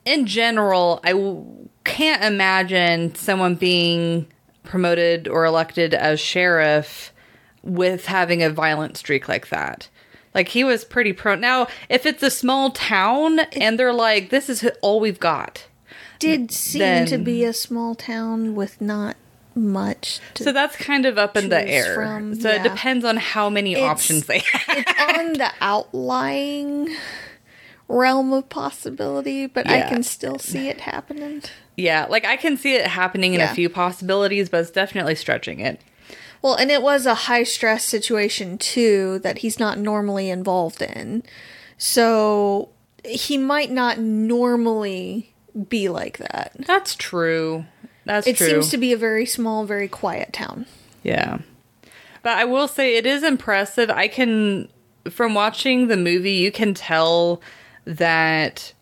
in 0.05 0.27
general 0.27 1.01
i 1.05 1.13
w- 1.13 1.69
can't 1.85 2.23
imagine 2.25 3.15
someone 3.15 3.55
being 3.55 4.27
promoted 4.65 5.29
or 5.29 5.45
elected 5.45 5.95
as 5.95 6.21
sheriff 6.21 7.13
with 7.63 8.07
having 8.07 8.43
a 8.43 8.51
violent 8.51 8.97
streak 8.97 9.29
like 9.29 9.49
that 9.49 9.89
like 10.35 10.49
he 10.49 10.65
was 10.65 10.85
pretty 10.85 11.13
prone 11.13 11.41
now 11.41 11.67
if 11.89 12.07
it's 12.07 12.23
a 12.23 12.31
small 12.31 12.71
town 12.71 13.41
and 13.53 13.79
they're 13.79 13.93
like 13.93 14.31
this 14.31 14.49
is 14.49 14.69
all 14.81 15.01
we've 15.01 15.21
got 15.21 15.67
Did 16.21 16.53
seem 16.53 17.07
to 17.07 17.19
be 17.19 17.43
a 17.45 17.53
small 17.53 17.95
town 17.97 18.55
with 18.55 18.81
not 18.81 19.17
much. 19.57 20.21
To, 20.35 20.45
so 20.45 20.53
that's 20.53 20.77
kind 20.77 21.05
of 21.07 21.19
up 21.19 21.37
in 21.37 21.49
the 21.49 21.61
air 21.61 21.95
from, 21.95 22.35
so 22.41 22.49
it 22.50 22.62
depends 22.62 23.05
on 23.05 23.17
how 23.17 23.50
many 23.50 23.73
It's- 23.73 23.91
options 23.91 24.27
they 24.27 24.39
have 24.39 24.79
it's 24.79 25.19
on 25.19 25.33
the 25.35 25.50
outlying 25.61 26.95
realm 27.89 28.33
of 28.33 28.49
possibility, 28.49 29.47
but 29.47 29.69
I 29.69 29.83
can 29.83 30.05
still 30.05 30.39
see 30.39 30.69
it 30.69 30.83
happening. 30.83 31.43
Yeah, 31.77 32.07
like 32.09 32.25
I 32.25 32.37
can 32.37 32.57
see 32.57 32.75
it 32.77 32.87
happening 32.87 33.35
in 33.35 33.41
Yeah. 33.41 33.50
a 33.50 33.55
few 33.55 33.69
possibilities, 33.69 34.49
but 34.49 34.61
it's 34.61 34.71
definitely 34.71 35.17
stretching 35.17 35.59
it. 35.61 35.81
Well, 36.43 36.55
and 36.55 36.71
it 36.71 36.83
was 36.83 37.05
a 37.05 37.15
high 37.15 37.43
stress 37.43 37.85
situation 37.85 38.57
too 38.59 39.19
that 39.25 39.39
he's 39.39 39.59
not 39.59 39.79
normally 39.79 40.31
involved 40.31 40.81
in. 40.81 41.23
So 41.79 42.69
he 43.05 43.37
might 43.37 43.71
not 43.73 43.99
normally 43.99 45.30
be 45.69 45.88
like 45.88 46.19
that. 46.19 46.52
That's 46.66 46.95
true. 46.95 47.64
That's 48.04 48.26
It 48.26 48.37
true. 48.37 48.47
It 48.47 48.50
seems 48.50 48.71
to 48.71 48.78
be 48.78 48.92
a 48.92 48.97
very 48.97 49.26
small, 49.26 49.64
very 49.64 49.88
quiet 49.88 50.33
town. 50.33 50.66
yeah. 51.02 51.38
But 52.23 52.37
I 52.37 52.45
will 52.45 52.69
say 52.69 52.97
it 52.97 53.07
is 53.07 53.23
impressive. 53.23 53.88
I 53.88 54.07
can 54.09 54.69
from 55.11 55.33
watching 55.33 55.88
the 55.88 55.97
movie, 55.97 56.33
you 56.33 56.52
can 56.52 56.75
tell 56.75 57.40
that 57.87 58.75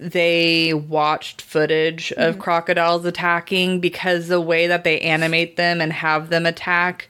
they 0.00 0.72
watched 0.72 1.42
footage 1.42 2.12
of 2.12 2.34
Mm-hmm. 2.34 2.40
crocodiles 2.40 3.04
attacking 3.04 3.80
because 3.80 4.28
the 4.28 4.40
way 4.40 4.68
that 4.68 4.84
they 4.84 5.00
animate 5.00 5.56
them 5.56 5.80
and 5.80 5.92
have 5.92 6.30
them 6.30 6.46
attack 6.46 7.08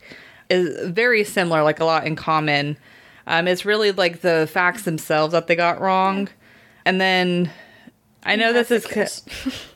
is 0.48 0.88
very 0.88 1.22
similar, 1.24 1.62
like 1.62 1.80
a 1.80 1.84
lot 1.84 2.06
in 2.06 2.16
common. 2.16 2.78
Um, 3.26 3.46
it's 3.46 3.66
really 3.66 3.92
like 3.92 4.22
the 4.22 4.48
facts 4.50 4.84
themselves 4.84 5.32
that 5.32 5.48
they 5.48 5.56
got 5.56 5.82
wrong. 5.82 6.30
And 6.86 6.98
then 6.98 7.50
I 8.24 8.36
know 8.36 8.52
this 8.52 8.70
is 8.70 8.86
ca- 8.86 9.08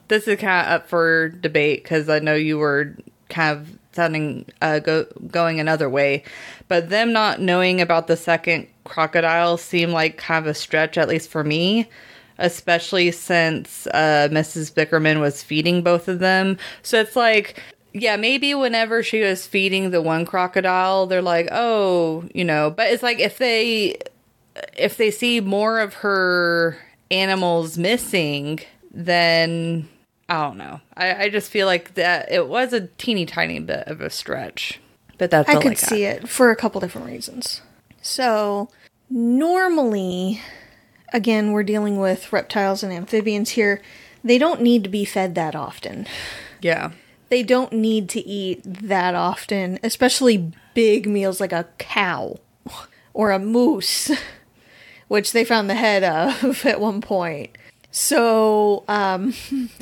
this 0.09 0.29
is 0.29 0.39
kind 0.41 0.67
of 0.67 0.73
up 0.73 0.89
for 0.89 1.29
debate 1.29 1.83
because 1.83 2.09
I 2.09 2.19
know 2.19 2.35
you 2.35 2.59
were 2.59 2.97
kind 3.29 3.59
of 3.59 3.79
sounding 3.93 4.47
uh, 4.61 4.79
go, 4.79 5.05
going 5.31 5.61
another 5.61 5.89
way, 5.89 6.25
but 6.69 6.89
them 6.89 7.13
not 7.13 7.41
knowing 7.41 7.81
about 7.81 8.07
the 8.07 8.17
second 8.17 8.67
crocodile 8.85 9.57
seemed 9.57 9.93
like 9.93 10.17
kind 10.17 10.45
of 10.45 10.51
a 10.51 10.55
stretch, 10.55 10.99
at 10.99 11.09
least 11.09 11.31
for 11.31 11.45
me. 11.45 11.89
Especially 12.39 13.13
since 13.13 13.87
uh, 13.89 14.29
Mrs. 14.33 14.73
Bickerman 14.73 15.21
was 15.21 15.43
feeding 15.43 15.83
both 15.83 16.09
of 16.09 16.19
them. 16.19 16.57
So 16.83 16.99
it's 16.99 17.15
like, 17.15 17.63
yeah, 17.93 18.17
maybe 18.17 18.55
whenever 18.55 19.03
she 19.03 19.21
was 19.21 19.47
feeding 19.47 19.91
the 19.91 20.03
one 20.03 20.25
crocodile, 20.25 21.07
they're 21.07 21.23
like, 21.23 21.49
oh, 21.53 22.25
you 22.35 22.45
know, 22.45 22.71
but 22.71 22.91
it's 22.91 23.03
like 23.03 23.21
if 23.21 23.39
they 23.39 23.99
if 24.77 24.97
they 24.97 25.11
see 25.11 25.41
more 25.41 25.79
of 25.79 25.95
her 25.95 26.79
animals 27.13 27.79
missing, 27.79 28.61
then 28.91 29.89
I 30.29 30.43
don't 30.43 30.57
know. 30.57 30.81
I, 30.97 31.25
I 31.25 31.29
just 31.29 31.51
feel 31.51 31.67
like 31.67 31.95
that 31.95 32.33
it 32.33 32.49
was 32.49 32.73
a 32.73 32.87
teeny 32.87 33.27
tiny 33.27 33.61
bit 33.61 33.87
of 33.87 34.01
a 34.01 34.11
stretch. 34.11 34.81
But 35.19 35.31
that's 35.31 35.49
I 35.49 35.61
could 35.61 35.73
got. 35.73 35.79
see 35.79 36.05
it 36.05 36.29
for 36.29 36.51
a 36.51 36.57
couple 36.57 36.81
different 36.81 37.07
reasons. 37.07 37.61
So, 38.01 38.69
normally, 39.09 40.41
again, 41.13 41.53
we're 41.53 41.63
dealing 41.63 41.99
with 41.99 42.33
reptiles 42.33 42.83
and 42.83 42.93
amphibians 42.93 43.51
here. 43.51 43.81
They 44.25 44.39
don't 44.39 44.63
need 44.63 44.83
to 44.85 44.91
be 44.91 45.05
fed 45.05 45.35
that 45.35 45.55
often. 45.55 46.07
Yeah. 46.61 46.93
They 47.29 47.43
don't 47.43 47.73
need 47.73 48.09
to 48.11 48.21
eat 48.27 48.63
that 48.65 49.15
often, 49.15 49.79
especially 49.83 50.53
big 50.75 51.07
meals 51.07 51.41
like 51.41 51.53
a 51.53 51.69
cow 51.79 52.39
or 53.15 53.31
a 53.31 53.39
moose, 53.39 54.11
which 55.13 55.33
they 55.33 55.45
found 55.45 55.69
the 55.69 55.75
head 55.75 56.03
of 56.03 56.65
at 56.65 56.81
one 56.81 57.03
point. 57.03 57.59
So, 57.91 58.83
um, 58.89 59.35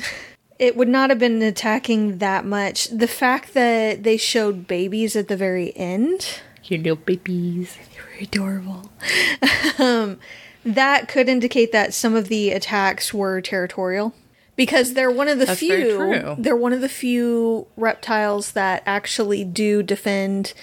it 0.59 0.75
would 0.75 0.89
not 0.89 1.09
have 1.09 1.19
been 1.19 1.41
attacking 1.41 2.17
that 2.17 2.43
much. 2.43 2.89
The 2.89 3.07
fact 3.07 3.53
that 3.53 4.03
they 4.03 4.17
showed 4.17 4.67
babies 4.67 5.15
at 5.15 5.29
the 5.29 5.37
very 5.37 5.73
end, 5.77 6.41
You 6.65 6.79
little 6.79 6.97
babies. 6.97 7.77
They're 7.95 8.03
very 8.03 8.23
adorable. 8.25 8.91
um, 9.79 10.19
that 10.65 11.07
could 11.07 11.29
indicate 11.29 11.71
that 11.71 11.93
some 11.93 12.13
of 12.13 12.27
the 12.27 12.51
attacks 12.51 13.13
were 13.13 13.39
territorial 13.39 14.13
because 14.57 14.95
they're 14.95 15.09
one 15.09 15.29
of 15.29 15.39
the 15.39 15.45
That's 15.45 15.59
few 15.61 16.35
they're 16.39 16.57
one 16.57 16.73
of 16.73 16.81
the 16.81 16.89
few 16.89 17.67
reptiles 17.77 18.51
that 18.51 18.83
actually 18.85 19.45
do 19.45 19.81
defend 19.81 20.53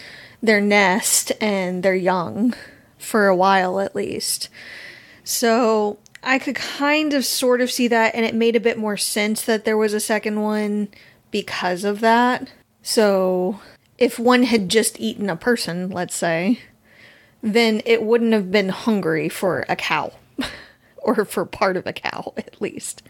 their 0.43 0.61
nest 0.61 1.33
and 1.41 1.83
their 1.83 1.95
young 1.95 2.55
for 2.99 3.27
a 3.27 3.37
while 3.37 3.81
at 3.81 3.95
least. 3.95 4.49
So 5.25 5.99
I 6.23 6.39
could 6.39 6.57
kind 6.57 7.15
of 7.15 7.25
sort 7.25 7.61
of 7.61 7.71
see 7.71 7.89
that, 7.89 8.15
and 8.15 8.25
it 8.25 8.35
made 8.35 8.57
a 8.57 8.61
bit 8.61 8.79
more 8.79 8.97
sense 8.97 9.43
that 9.43 9.65
there 9.65 9.77
was 9.77 9.95
a 9.95 10.01
second 10.01 10.41
one 10.43 10.89
because 11.31 11.85
of 11.85 12.01
that. 12.01 12.51
So 12.83 13.61
if 13.99 14.19
one 14.19 14.45
had 14.45 14.69
just 14.69 14.99
eaten 15.01 15.29
a 15.29 15.37
person, 15.37 15.91
let's 15.91 16.17
say, 16.17 16.61
then 17.43 17.83
it 17.85 18.03
wouldn't 18.03 18.33
have 18.33 18.51
been 18.51 18.71
hungry 18.71 19.29
for 19.29 19.65
a 19.69 19.77
cow, 19.77 20.13
or 20.97 21.25
for 21.25 21.45
part 21.45 21.77
of 21.77 21.87
a 21.87 21.93
cow 21.93 22.33
at 22.37 22.61
least. 22.61 23.03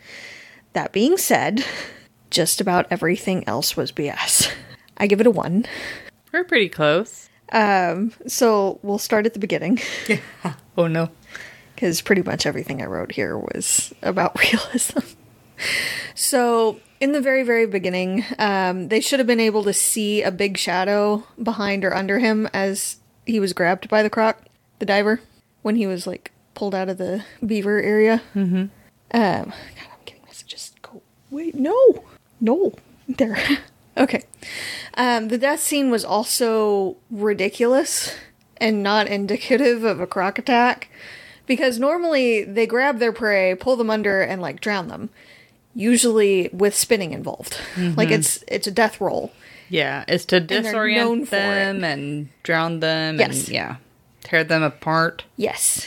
That 0.73 0.92
being 0.92 1.16
said, 1.16 1.64
just 2.30 2.61
about 2.61 2.87
everything 2.90 3.47
else 3.47 3.76
was 3.76 3.92
BS. 3.92 4.52
I 4.97 5.07
give 5.07 5.21
it 5.21 5.26
a 5.26 5.30
one. 5.30 5.64
We're 6.33 6.45
pretty 6.45 6.68
close. 6.68 7.27
Um, 7.52 8.12
so 8.26 8.78
we'll 8.83 8.99
start 8.99 9.26
at 9.26 9.33
the 9.35 9.38
beginning. 9.40 9.81
Oh 10.76 10.87
no. 10.87 11.11
because 11.75 12.00
pretty 12.02 12.23
much 12.23 12.47
everything 12.47 12.81
I 12.81 12.87
wrote 12.87 13.11
here 13.12 13.37
was 13.37 13.93
about 14.00 14.38
realism. 14.52 15.00
so, 16.15 16.78
in 17.00 17.11
the 17.13 17.21
very, 17.21 17.43
very 17.43 17.67
beginning, 17.67 18.25
um, 18.39 18.87
they 18.89 19.00
should 19.00 19.19
have 19.19 19.26
been 19.26 19.41
able 19.41 19.65
to 19.65 19.73
see 19.73 20.23
a 20.23 20.30
big 20.30 20.56
shadow 20.56 21.25
behind 21.43 21.84
or 21.84 21.95
under 21.95 22.19
him 22.21 22.49
as 22.52 22.99
he 23.26 23.41
was 23.41 23.52
grabbed 23.52 23.89
by 23.89 24.02
the 24.04 24.11
croc, 24.11 24.41
the 24.78 24.87
diver, 24.87 25.21
when 25.63 25.75
he 25.75 25.87
was 25.87 26.06
like 26.06 26.30
pulled 26.54 26.75
out 26.76 26.89
of 26.89 26.99
the 26.99 27.25
beaver 27.45 27.80
area. 27.82 28.23
Mm-hmm. 28.37 28.56
Um, 28.56 28.71
God, 29.11 29.54
I'm 29.93 30.04
getting 30.04 30.23
messages. 30.26 30.75
Go. 30.82 31.02
Wait, 31.30 31.54
no, 31.56 32.04
no, 32.41 32.73
there. 33.08 33.37
Okay. 33.99 34.23
Um, 34.95 35.28
the 35.28 35.39
death 35.39 35.61
scene 35.61 35.91
was 35.91 36.04
also 36.04 36.97
ridiculous 37.11 38.15
and 38.56 38.82
not 38.82 39.06
indicative 39.06 39.84
of 39.84 40.00
a 40.00 40.06
croc 40.06 40.39
attack 40.39 40.89
because 41.47 41.78
normally 41.78 42.45
they 42.45 42.67
grab 42.67 42.99
their 42.99 43.13
prey, 43.13 43.54
pull 43.54 43.76
them 43.76 43.91
under, 43.91 44.21
and 44.23 44.43
like 44.43 44.61
drown 44.61 44.89
them. 44.89 45.11
Usually 45.75 46.50
with 46.52 46.75
spinning 46.75 47.13
involved, 47.13 47.56
like 47.97 48.11
it's 48.11 48.43
it's 48.49 48.67
a 48.67 48.71
death 48.73 49.00
roll. 49.00 49.30
Yeah, 49.69 50.04
it's 50.08 50.25
to 50.26 50.41
disorient 50.41 51.28
them 51.28 51.84
and 51.84 52.30
drown 52.43 52.80
them 52.80 53.19
Yes. 53.21 53.45
and 53.47 53.49
yeah, 53.50 53.76
tear 54.25 54.43
them 54.43 54.65
apart. 54.65 55.25
Yes, 55.37 55.87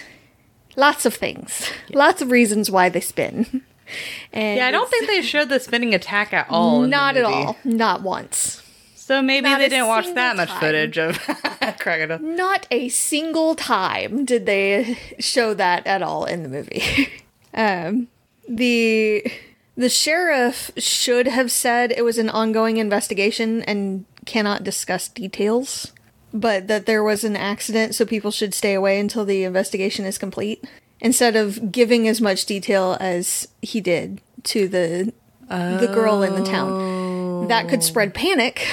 lots 0.78 1.06
of 1.06 1.14
things, 1.14 1.70
lots 1.92 2.22
of 2.22 2.32
reasons 2.32 2.72
why 2.72 2.88
they 2.88 3.02
spin. 3.02 3.64
And 4.34 4.58
Yeah, 4.58 4.68
I 4.68 4.72
don't 4.72 4.90
think 4.90 5.08
they 5.08 5.22
showed 5.22 5.50
the 5.50 5.60
spinning 5.60 5.94
attack 5.94 6.34
at 6.34 6.48
all. 6.50 6.82
not 6.82 7.18
at 7.18 7.24
all, 7.26 7.58
not 7.64 8.02
once. 8.02 8.62
So 8.96 9.22
maybe 9.22 9.50
Not 9.50 9.60
they 9.60 9.68
didn't 9.68 9.88
watch 9.88 10.06
that 10.14 10.38
much 10.38 10.50
time. 10.50 10.60
footage 10.60 10.98
of 10.98 11.20
crocodile. 11.80 12.20
Not 12.20 12.66
a 12.72 12.88
single 12.90 13.56
time 13.56 14.24
did 14.26 14.46
they 14.46 14.98
show 15.20 15.54
that 15.56 15.86
at 15.86 16.02
all 16.02 16.24
in 16.26 16.44
the 16.44 16.50
movie. 16.50 17.10
um, 17.54 18.08
the 18.48 19.26
the 19.76 19.90
sheriff 19.90 20.72
should 20.78 21.28
have 21.28 21.52
said 21.52 21.92
it 21.92 22.04
was 22.04 22.18
an 22.18 22.30
ongoing 22.30 22.78
investigation 22.78 23.62
and 23.64 24.06
cannot 24.26 24.64
discuss 24.64 25.08
details, 25.08 25.92
but 26.34 26.68
that 26.68 26.86
there 26.86 27.04
was 27.04 27.24
an 27.24 27.36
accident, 27.36 27.96
so 27.96 28.06
people 28.06 28.32
should 28.32 28.54
stay 28.54 28.74
away 28.74 29.00
until 29.00 29.26
the 29.26 29.44
investigation 29.44 30.06
is 30.06 30.18
complete. 30.18 30.64
Instead 31.02 31.36
of 31.36 31.72
giving 31.72 32.08
as 32.08 32.22
much 32.22 32.46
detail 32.46 32.96
as 33.00 33.48
he 33.62 33.82
did 33.82 34.22
to 34.44 34.68
the 34.68 35.14
the 35.50 35.92
girl 35.94 36.24
in 36.24 36.36
the 36.36 36.46
town, 36.46 37.48
that 37.48 37.68
could 37.68 37.84
spread 37.84 38.14
panic 38.14 38.66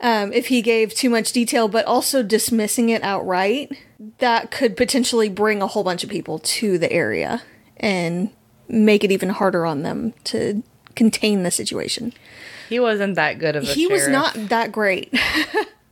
um, 0.00 0.32
if 0.34 0.48
he 0.48 0.60
gave 0.60 0.94
too 0.94 1.08
much 1.08 1.32
detail, 1.32 1.66
but 1.66 1.86
also 1.86 2.22
dismissing 2.22 2.90
it 2.90 3.02
outright, 3.02 3.76
that 4.18 4.50
could 4.50 4.76
potentially 4.76 5.30
bring 5.30 5.62
a 5.62 5.66
whole 5.66 5.82
bunch 5.82 6.04
of 6.04 6.10
people 6.10 6.38
to 6.40 6.76
the 6.76 6.92
area 6.92 7.42
and 7.78 8.30
make 8.68 9.02
it 9.02 9.10
even 9.10 9.30
harder 9.30 9.64
on 9.64 9.82
them 9.82 10.12
to 10.24 10.62
contain 10.94 11.42
the 11.42 11.50
situation. 11.50 12.12
He 12.68 12.78
wasn't 12.78 13.14
that 13.14 13.38
good 13.38 13.56
of 13.56 13.64
a 13.64 13.66
he 13.66 13.86
was 13.86 14.06
not 14.06 14.34
that 14.50 14.70
great. 14.72 15.12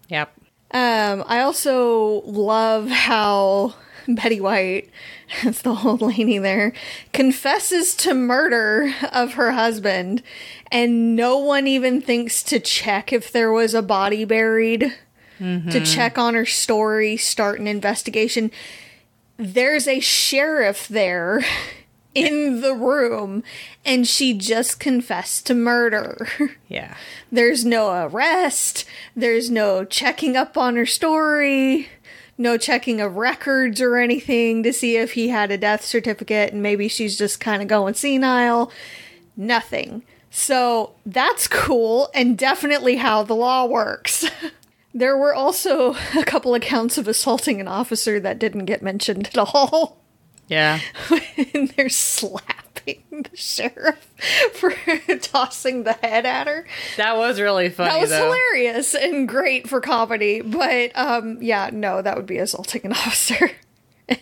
Yep. 0.08 0.30
Um, 0.72 1.24
I 1.26 1.40
also 1.40 2.20
love 2.26 2.90
how 2.90 3.74
Betty 4.08 4.40
White, 4.40 4.90
that's 5.44 5.62
the 5.62 5.70
old 5.70 6.02
lady 6.02 6.38
there, 6.38 6.72
confesses 7.12 7.94
to 7.96 8.14
murder 8.14 8.94
of 9.12 9.34
her 9.34 9.52
husband, 9.52 10.22
and 10.70 11.16
no 11.16 11.38
one 11.38 11.66
even 11.66 12.00
thinks 12.00 12.42
to 12.44 12.60
check 12.60 13.12
if 13.12 13.32
there 13.32 13.52
was 13.52 13.74
a 13.74 13.82
body 13.82 14.24
buried, 14.24 14.94
to 15.38 15.44
mm-hmm. 15.44 15.84
check 15.84 16.18
on 16.18 16.34
her 16.34 16.46
story, 16.46 17.16
start 17.16 17.58
an 17.58 17.66
investigation. 17.66 18.50
There's 19.36 19.88
a 19.88 19.98
sheriff 19.98 20.86
there 20.86 21.44
in 22.14 22.60
the 22.60 22.74
room, 22.74 23.42
and 23.84 24.06
she 24.06 24.34
just 24.34 24.78
confessed 24.78 25.46
to 25.46 25.54
murder. 25.54 26.28
Yeah. 26.68 26.94
There's 27.30 27.64
no 27.64 28.06
arrest. 28.06 28.84
There's 29.16 29.50
no 29.50 29.84
checking 29.84 30.36
up 30.36 30.56
on 30.56 30.76
her 30.76 30.86
story. 30.86 31.88
No 32.42 32.58
checking 32.58 33.00
of 33.00 33.16
records 33.16 33.80
or 33.80 33.96
anything 33.96 34.64
to 34.64 34.72
see 34.72 34.96
if 34.96 35.12
he 35.12 35.28
had 35.28 35.52
a 35.52 35.56
death 35.56 35.84
certificate 35.84 36.52
and 36.52 36.60
maybe 36.60 36.88
she's 36.88 37.16
just 37.16 37.38
kind 37.38 37.62
of 37.62 37.68
going 37.68 37.94
senile. 37.94 38.72
Nothing. 39.36 40.02
So 40.28 40.94
that's 41.06 41.46
cool 41.46 42.10
and 42.14 42.36
definitely 42.36 42.96
how 42.96 43.22
the 43.22 43.36
law 43.36 43.64
works. 43.64 44.28
there 44.94 45.16
were 45.16 45.32
also 45.32 45.94
a 46.18 46.24
couple 46.24 46.54
accounts 46.54 46.98
of 46.98 47.06
assaulting 47.06 47.60
an 47.60 47.68
officer 47.68 48.18
that 48.18 48.40
didn't 48.40 48.64
get 48.64 48.82
mentioned 48.82 49.28
at 49.28 49.38
all. 49.38 49.98
Yeah. 50.48 50.80
and 51.54 51.68
they're 51.68 51.88
slapping 52.84 53.02
the 53.30 53.36
sheriff 53.36 54.08
for 54.54 54.72
tossing 55.20 55.84
the 55.84 55.92
head 55.94 56.26
at 56.26 56.46
her. 56.46 56.66
That 56.96 57.16
was 57.16 57.40
really 57.40 57.68
funny 57.70 57.90
That 57.90 58.00
was 58.00 58.10
though. 58.10 58.24
hilarious 58.24 58.94
and 58.94 59.28
great 59.28 59.68
for 59.68 59.80
comedy, 59.80 60.40
but 60.40 60.92
um, 60.96 61.38
yeah, 61.40 61.70
no, 61.72 62.02
that 62.02 62.16
would 62.16 62.26
be 62.26 62.38
assaulting 62.38 62.82
an 62.84 62.92
officer. 62.92 63.50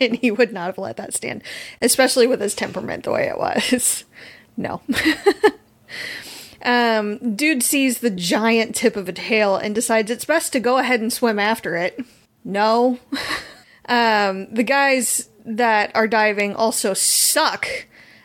and 0.01 0.16
he 0.16 0.31
would 0.31 0.53
not 0.53 0.66
have 0.66 0.79
let 0.79 0.96
that 0.99 1.14
stand, 1.14 1.42
especially 1.83 2.27
with 2.27 2.40
his 2.40 2.55
temperament 2.55 3.05
the 3.05 3.12
way 3.12 3.29
it 3.29 3.38
was. 3.38 4.05
No. 4.57 4.83
um, 6.62 7.35
dude 7.35 7.62
sees 7.62 7.99
the 7.99 8.11
giant 8.11 8.75
tip 8.75 8.94
of 8.96 9.09
a 9.09 9.12
tail 9.12 9.57
and 9.57 9.75
decides 9.75 10.11
it's 10.11 10.25
best 10.27 10.53
to 10.53 10.61
go 10.61 10.79
ahead 10.79 11.01
and 11.01 11.12
swim 11.12 11.38
after 11.38 11.77
it. 11.77 11.99
No. 12.44 12.99
um, 13.88 14.53
the 14.53 14.62
guys 14.62 15.29
that 15.46 15.90
are 15.94 16.07
diving 16.07 16.55
also 16.55 16.92
suck 16.92 17.66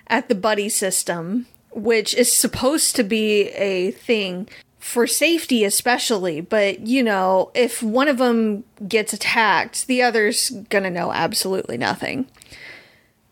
at 0.07 0.29
the 0.29 0.35
buddy 0.35 0.69
system, 0.69 1.47
which 1.71 2.13
is 2.13 2.31
supposed 2.31 2.95
to 2.95 3.03
be 3.03 3.49
a 3.49 3.91
thing 3.91 4.47
for 4.79 5.07
safety, 5.07 5.63
especially. 5.63 6.41
But 6.41 6.81
you 6.81 7.03
know, 7.03 7.51
if 7.53 7.81
one 7.81 8.07
of 8.07 8.17
them 8.17 8.63
gets 8.87 9.13
attacked, 9.13 9.87
the 9.87 10.01
other's 10.01 10.49
gonna 10.69 10.91
know 10.91 11.11
absolutely 11.11 11.77
nothing. 11.77 12.27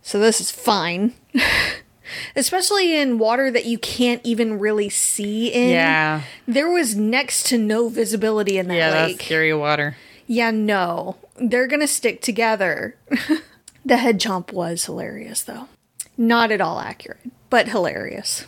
So 0.01 0.19
this 0.19 0.41
is 0.41 0.51
fine. 0.51 1.13
especially 2.35 2.95
in 2.99 3.17
water 3.17 3.49
that 3.51 3.65
you 3.65 3.77
can't 3.77 4.21
even 4.23 4.59
really 4.59 4.89
see 4.89 5.47
in. 5.47 5.69
Yeah. 5.69 6.21
There 6.47 6.69
was 6.69 6.95
next 6.95 7.47
to 7.47 7.57
no 7.57 7.89
visibility 7.89 8.57
in 8.57 8.67
that 8.67 8.75
Yeah, 8.75 9.05
lake. 9.05 9.21
scary 9.21 9.53
water. 9.53 9.95
Yeah, 10.27 10.51
no. 10.51 11.17
They're 11.39 11.67
gonna 11.67 11.87
stick 11.87 12.21
together. 12.21 12.95
the 13.85 13.97
head 13.97 14.19
chomp 14.19 14.51
was 14.51 14.85
hilarious 14.85 15.43
though. 15.43 15.67
Not 16.17 16.51
at 16.51 16.61
all 16.61 16.79
accurate, 16.79 17.19
but 17.49 17.67
hilarious. 17.67 18.45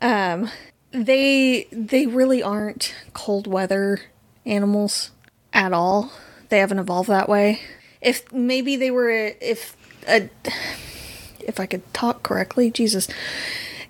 Um 0.00 0.50
they 0.92 1.68
they 1.70 2.06
really 2.06 2.42
aren't 2.42 2.94
cold 3.12 3.46
weather 3.46 4.00
animals 4.44 5.10
at 5.52 5.72
all. 5.72 6.12
They 6.48 6.58
haven't 6.58 6.78
evolved 6.78 7.08
that 7.08 7.28
way. 7.28 7.60
If 8.00 8.32
maybe 8.32 8.76
they 8.76 8.90
were 8.90 9.10
if 9.10 9.76
a 10.08 10.28
if 11.40 11.60
I 11.60 11.66
could 11.66 11.92
talk 11.92 12.22
correctly, 12.22 12.70
Jesus. 12.70 13.08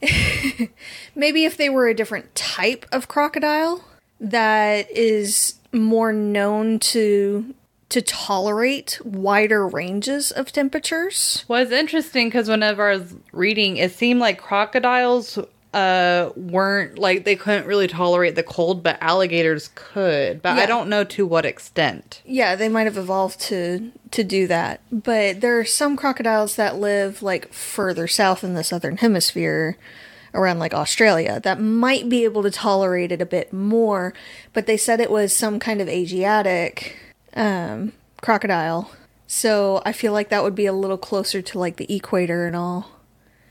maybe 1.14 1.44
if 1.44 1.56
they 1.56 1.68
were 1.68 1.88
a 1.88 1.94
different 1.94 2.34
type 2.34 2.86
of 2.90 3.08
crocodile 3.08 3.84
that 4.18 4.90
is 4.90 5.54
more 5.72 6.12
known 6.12 6.78
to 6.78 7.54
to 7.90 8.00
tolerate 8.00 8.98
wider 9.04 9.66
ranges 9.68 10.30
of 10.30 10.50
temperatures. 10.52 11.44
Well, 11.48 11.62
it's 11.62 11.72
interesting 11.72 12.28
because 12.28 12.48
whenever 12.48 12.88
I 12.90 12.96
was 12.96 13.14
reading, 13.32 13.76
it 13.76 13.92
seemed 13.92 14.20
like 14.20 14.38
crocodiles 14.38 15.38
uh 15.72 16.30
weren't 16.34 16.98
like 16.98 17.24
they 17.24 17.36
couldn't 17.36 17.64
really 17.64 17.86
tolerate 17.86 18.34
the 18.34 18.42
cold, 18.42 18.82
but 18.82 18.98
alligators 19.00 19.70
could. 19.76 20.42
But 20.42 20.56
Yeah. 20.56 20.62
I 20.62 20.66
don't 20.66 20.88
know 20.88 21.04
to 21.04 21.24
what 21.24 21.46
extent. 21.46 22.22
Yeah, 22.24 22.56
they 22.56 22.68
might 22.68 22.84
have 22.88 22.96
evolved 22.96 23.38
to 23.42 23.92
to 24.10 24.24
do 24.24 24.48
that. 24.48 24.80
But 24.90 25.40
there 25.40 25.58
are 25.60 25.64
some 25.64 25.96
crocodiles 25.96 26.56
that 26.56 26.78
live 26.80 27.22
like 27.22 27.52
further 27.52 28.08
south 28.08 28.42
in 28.42 28.54
the 28.54 28.64
southern 28.64 28.96
hemisphere 28.96 29.76
around 30.34 30.58
like 30.58 30.74
Australia 30.74 31.40
that 31.44 31.60
might 31.60 32.08
be 32.08 32.24
able 32.24 32.42
to 32.42 32.50
tolerate 32.50 33.12
it 33.12 33.20
a 33.22 33.26
bit 33.26 33.52
more, 33.52 34.12
but 34.52 34.66
they 34.66 34.76
said 34.76 35.00
it 35.00 35.10
was 35.10 35.34
some 35.34 35.58
kind 35.60 35.80
of 35.80 35.88
Asiatic 35.88 36.96
um 37.34 37.92
crocodile. 38.20 38.90
So 39.26 39.80
I 39.86 39.92
feel 39.92 40.12
like 40.12 40.28
that 40.30 40.42
would 40.42 40.54
be 40.54 40.66
a 40.66 40.72
little 40.72 40.98
closer 40.98 41.40
to 41.40 41.58
like 41.58 41.76
the 41.76 41.92
equator 41.94 42.46
and 42.46 42.56
all. 42.56 42.90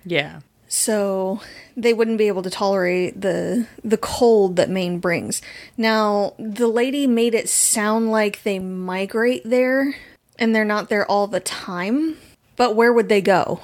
Yeah. 0.05 0.41
so 0.67 1.41
they 1.75 1.93
wouldn't 1.93 2.17
be 2.17 2.27
able 2.27 2.41
to 2.43 2.49
tolerate 2.49 3.19
the 3.21 3.67
the 3.83 3.97
cold 3.97 4.55
that 4.57 4.69
Maine 4.69 4.99
brings. 4.99 5.41
Now, 5.77 6.33
the 6.37 6.67
lady 6.67 7.07
made 7.07 7.33
it 7.33 7.49
sound 7.49 8.11
like 8.11 8.43
they 8.43 8.59
migrate 8.59 9.43
there 9.45 9.95
and 10.37 10.53
they're 10.55 10.65
not 10.65 10.89
there 10.89 11.05
all 11.05 11.27
the 11.27 11.39
time. 11.39 12.17
But 12.55 12.75
where 12.75 12.91
would 12.93 13.09
they 13.09 13.21
go? 13.21 13.61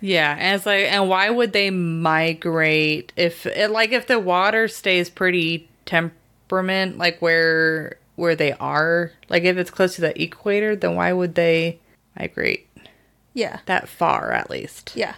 Yeah, 0.00 0.36
and 0.38 0.56
it's 0.56 0.66
like, 0.66 0.84
and 0.92 1.08
why 1.08 1.30
would 1.30 1.52
they 1.54 1.70
migrate 1.70 3.12
if, 3.16 3.46
it, 3.46 3.70
like, 3.70 3.92
if 3.92 4.06
the 4.06 4.18
water 4.18 4.68
stays 4.68 5.08
pretty 5.08 5.68
temperament, 5.86 6.98
like 6.98 7.20
where 7.20 7.96
where 8.16 8.34
they 8.34 8.52
are, 8.54 9.12
like 9.28 9.44
if 9.44 9.56
it's 9.56 9.70
close 9.70 9.94
to 9.94 10.00
the 10.00 10.20
equator, 10.22 10.74
then 10.74 10.94
why 10.96 11.12
would 11.12 11.34
they 11.34 11.78
migrate 12.18 12.68
Yeah. 13.34 13.60
that 13.66 13.88
far 13.88 14.32
at 14.32 14.50
least? 14.50 14.92
Yeah. 14.94 15.14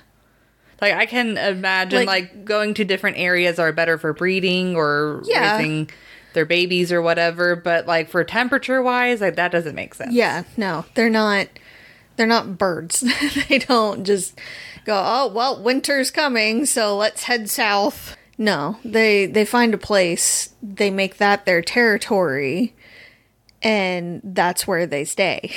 Like 0.81 0.95
I 0.95 1.07
can 1.07 1.39
imagine, 1.39 1.99
Like- 2.07 2.07
like, 2.33 2.45
going 2.45 2.75
to 2.75 2.85
different 2.85 3.17
areas 3.19 3.59
are 3.59 3.73
better 3.73 3.99
for 3.99 4.13
breeding 4.13 4.77
or 4.77 5.23
Yeah. 5.25 5.57
raising 5.57 5.91
their 6.35 6.45
babies 6.45 6.93
or 6.93 7.01
whatever, 7.03 7.57
but 7.57 7.87
like 7.87 8.11
for 8.11 8.23
temperature 8.23 8.83
wise, 8.83 9.21
like 9.21 9.37
that 9.37 9.51
doesn't 9.51 9.75
make 9.75 9.95
sense. 9.95 10.13
Yeah, 10.13 10.43
no. 10.57 10.85
They're 10.95 11.09
not 11.11 11.49
they're 12.17 12.27
not 12.27 12.59
birds. 12.59 13.05
they 13.49 13.59
don't 13.59 14.05
just 14.05 14.39
go, 14.85 15.01
"Oh, 15.05 15.29
well, 15.33 15.63
winter's 15.63 16.11
coming, 16.11 16.67
so 16.67 16.97
let's 16.97 17.23
head 17.25 17.49
south." 17.49 18.17
No, 18.37 18.77
they 18.85 19.27
they 19.27 19.45
find 19.45 19.73
a 19.75 19.79
place, 19.79 20.51
they 20.63 20.91
make 20.91 21.17
that 21.19 21.45
their 21.47 21.63
territory, 21.63 22.75
and 23.63 24.21
that's 24.25 24.67
where 24.67 24.87
they 24.87 25.05
stay. 25.05 25.53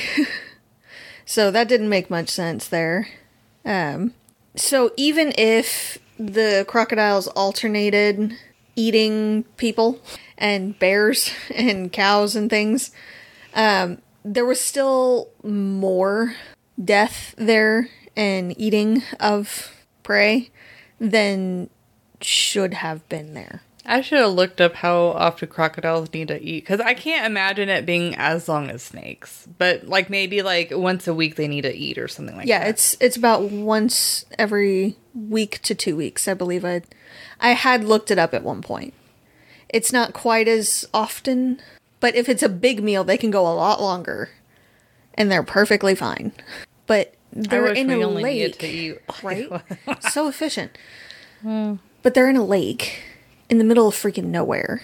so 1.26 1.52
that 1.52 1.68
didn't 1.68 1.90
make 1.90 2.10
much 2.10 2.30
sense 2.30 2.68
there. 2.68 3.08
Um 3.66 4.14
so 4.56 4.92
even 4.98 5.34
if 5.38 5.98
the 6.20 6.66
crocodiles 6.68 7.28
alternated 7.28 8.36
eating 8.76 9.44
people 9.58 10.00
and 10.38 10.78
bears 10.78 11.32
and 11.56 11.92
cows 11.92 12.36
and 12.36 12.50
things, 12.50 12.92
um, 13.54 14.02
there 14.24 14.46
was 14.46 14.62
still 14.62 15.30
more 15.44 16.36
death 16.84 17.34
there 17.38 17.90
and 18.16 18.60
eating 18.60 19.04
of 19.20 19.72
prey 20.04 20.50
than 21.00 21.70
should 22.22 22.76
have 22.76 23.08
been 23.10 23.34
there. 23.34 23.62
I 23.86 24.02
should 24.02 24.20
have 24.20 24.32
looked 24.34 24.62
up 24.62 24.76
how 24.76 25.08
often 25.08 25.50
crocodiles 25.50 26.14
need 26.14 26.28
to 26.28 26.40
eat 26.42 26.62
because 26.64 26.80
I 26.80 26.94
can't 26.94 27.26
imagine 27.26 27.68
it 27.70 27.86
being 27.86 28.16
as 28.16 28.48
long 28.48 28.70
as 28.70 28.84
snakes. 28.84 29.48
But 29.58 29.88
like 29.88 30.10
maybe 30.10 30.42
like 30.44 30.70
once 30.72 31.08
a 31.08 31.14
week 31.14 31.36
they 31.36 31.48
need 31.48 31.62
to 31.62 31.74
eat 31.76 31.98
or 31.98 32.08
something 32.08 32.36
like 32.36 32.48
Yeah, 32.48 32.60
that. 32.60 32.66
Yeah, 32.66 32.70
it's 32.70 32.98
it's 33.00 33.18
about 33.18 33.44
once 33.44 34.26
every 34.38 34.98
week 35.16 35.62
to 35.64 35.74
two 35.74 35.96
weeks, 35.96 36.28
I 36.28 36.34
believe. 36.36 36.64
I 36.64 36.84
I 37.40 37.52
had 37.54 37.84
looked 37.84 38.12
it 38.12 38.20
up 38.20 38.34
at 38.34 38.44
one 38.44 38.62
point. 38.62 38.94
It's 39.68 39.92
not 39.92 40.14
quite 40.14 40.48
as 40.48 40.86
often, 40.94 41.60
but 42.00 42.14
if 42.16 42.30
it's 42.30 42.44
a 42.44 42.50
big 42.50 42.84
meal, 42.84 43.04
they 43.04 43.18
can 43.18 43.32
go 43.32 43.42
a 43.48 43.56
lot 43.56 43.82
longer, 43.82 44.30
and 45.16 45.32
they're 45.32 45.44
perfectly 45.44 45.96
fine. 45.96 46.34
But 46.88 47.16
they're 47.34 47.64
wish 47.64 47.78
in 47.78 47.88
we 47.88 48.02
a 48.02 48.06
only 48.08 48.22
lake, 48.24 48.60
to 48.60 48.68
eat. 48.68 48.98
right? 49.24 49.50
so 50.12 50.28
efficient. 50.28 50.78
Hmm. 51.42 51.76
But 52.04 52.14
they're 52.14 52.30
in 52.30 52.36
a 52.36 52.44
lake 52.46 53.02
in 53.52 53.58
the 53.58 53.64
middle 53.66 53.90
of 53.90 53.94
freaking 53.94 54.26
nowhere. 54.28 54.82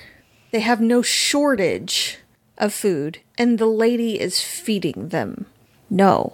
They 0.52 0.60
have 0.60 0.82
no 0.82 1.02
shortage 1.02 2.20
of 2.58 2.74
food, 2.74 3.20
and 3.38 3.58
the 3.58 3.66
lady 3.66 4.20
is 4.20 4.42
feeding 4.42 5.10
them. 5.10 5.46
No. 5.90 6.34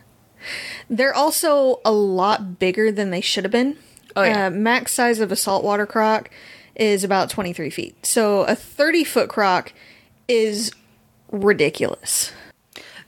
they're 0.90 1.14
also 1.14 1.80
a 1.84 1.90
lot 1.92 2.58
bigger 2.58 2.92
than 2.92 3.10
they 3.10 3.20
should 3.20 3.44
have 3.44 3.50
been. 3.52 3.76
Oh, 4.14 4.22
yeah. 4.22 4.46
Uh, 4.46 4.50
max 4.50 4.92
size 4.92 5.18
of 5.18 5.32
a 5.32 5.36
saltwater 5.36 5.86
croc 5.86 6.30
is 6.76 7.02
about 7.04 7.30
23 7.30 7.68
feet. 7.68 8.06
So 8.06 8.42
a 8.44 8.54
30 8.54 9.04
foot 9.04 9.28
croc 9.28 9.72
is 10.28 10.70
ridiculous. 11.32 12.32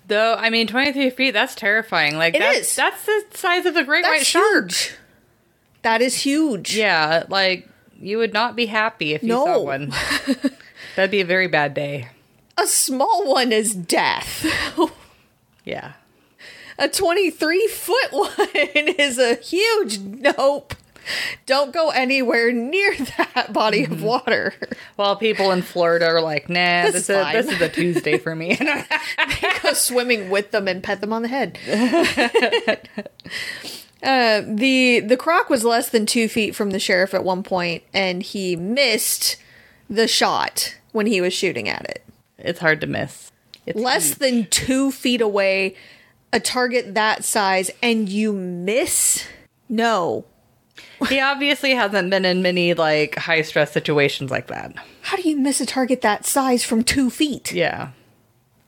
Though 0.08 0.34
I 0.34 0.50
mean, 0.50 0.66
twenty 0.66 0.92
three 0.92 1.10
feet. 1.10 1.30
That's 1.30 1.54
terrifying. 1.54 2.16
Like 2.18 2.34
It 2.34 2.40
that's, 2.40 2.58
is. 2.58 2.76
That's 2.76 3.06
the 3.06 3.24
size 3.34 3.66
of 3.66 3.76
a 3.76 3.84
great 3.84 4.02
white 4.04 4.18
That's 4.18 4.26
shark. 4.26 4.72
huge. 4.72 4.94
That 5.82 6.02
is 6.02 6.16
huge. 6.16 6.76
Yeah, 6.76 7.22
like 7.28 7.68
you 8.02 8.18
would 8.18 8.32
not 8.32 8.56
be 8.56 8.66
happy 8.66 9.14
if 9.14 9.22
you 9.22 9.28
No. 9.28 9.44
saw 9.44 9.60
one. 9.60 9.92
That'd 10.96 11.10
be 11.10 11.20
a 11.20 11.24
very 11.24 11.46
bad 11.46 11.72
day. 11.74 12.08
A 12.58 12.66
small 12.66 13.26
one 13.26 13.52
is 13.52 13.74
death. 13.74 14.44
Yeah. 15.64 15.92
A 16.76 16.88
23 16.88 17.68
foot 17.68 18.08
one 18.12 18.48
is 18.98 19.16
a 19.16 19.36
huge 19.36 20.00
nope. 20.00 20.74
Don't 21.46 21.72
go 21.72 21.90
anywhere 21.90 22.50
near 22.50 22.96
that 22.96 23.52
body 23.52 23.84
of 23.84 23.90
mm-hmm. 23.90 24.04
water. 24.04 24.54
Well, 24.96 25.14
people 25.14 25.52
in 25.52 25.62
Florida 25.62 26.06
are 26.06 26.20
like, 26.20 26.48
nah, 26.48 26.82
This 26.82 26.94
this, 26.94 27.10
is 27.10 27.16
fine. 27.22 27.34
this 27.34 27.48
is 27.48 27.60
a 27.60 27.68
Tuesday 27.68 28.18
for 28.18 28.34
me. 28.34 28.56
They 28.56 28.84
go 29.62 29.72
swimming 29.72 30.30
with 30.30 30.50
them 30.50 30.66
and 30.66 30.82
pet 30.82 31.00
them 31.00 31.12
on 31.12 31.22
the 31.22 31.28
head. 31.28 31.58
Uh, 34.02 34.42
the 34.46 35.00
the 35.00 35.16
croc 35.16 35.48
was 35.48 35.64
less 35.64 35.88
than 35.88 36.06
two 36.06 36.28
feet 36.28 36.54
from 36.54 36.70
the 36.70 36.78
sheriff 36.78 37.14
at 37.14 37.24
one 37.24 37.42
point, 37.42 37.82
and 37.94 38.22
he 38.22 38.56
missed 38.56 39.36
the 39.88 40.08
shot 40.08 40.76
when 40.92 41.06
he 41.06 41.20
was 41.20 41.32
shooting 41.32 41.68
at 41.68 41.84
it. 41.88 42.02
it's 42.38 42.60
hard 42.60 42.80
to 42.80 42.86
miss. 42.86 43.30
It's 43.66 43.78
Less 43.78 44.08
huge. 44.08 44.18
than 44.18 44.46
two 44.46 44.90
feet 44.90 45.20
away, 45.20 45.76
a 46.32 46.40
target 46.40 46.94
that 46.94 47.22
size, 47.24 47.70
and 47.82 48.08
you 48.08 48.32
miss? 48.32 49.24
No. 49.68 50.24
he 51.08 51.20
obviously 51.20 51.70
hasn't 51.74 52.10
been 52.10 52.24
in 52.24 52.42
many 52.42 52.74
like 52.74 53.14
high 53.16 53.42
stress 53.42 53.70
situations 53.72 54.30
like 54.30 54.48
that. 54.48 54.74
How 55.02 55.16
do 55.16 55.28
you 55.28 55.36
miss 55.36 55.60
a 55.60 55.66
target 55.66 56.00
that 56.02 56.26
size 56.26 56.64
from 56.64 56.82
two 56.82 57.08
feet? 57.10 57.52
Yeah. 57.52 57.90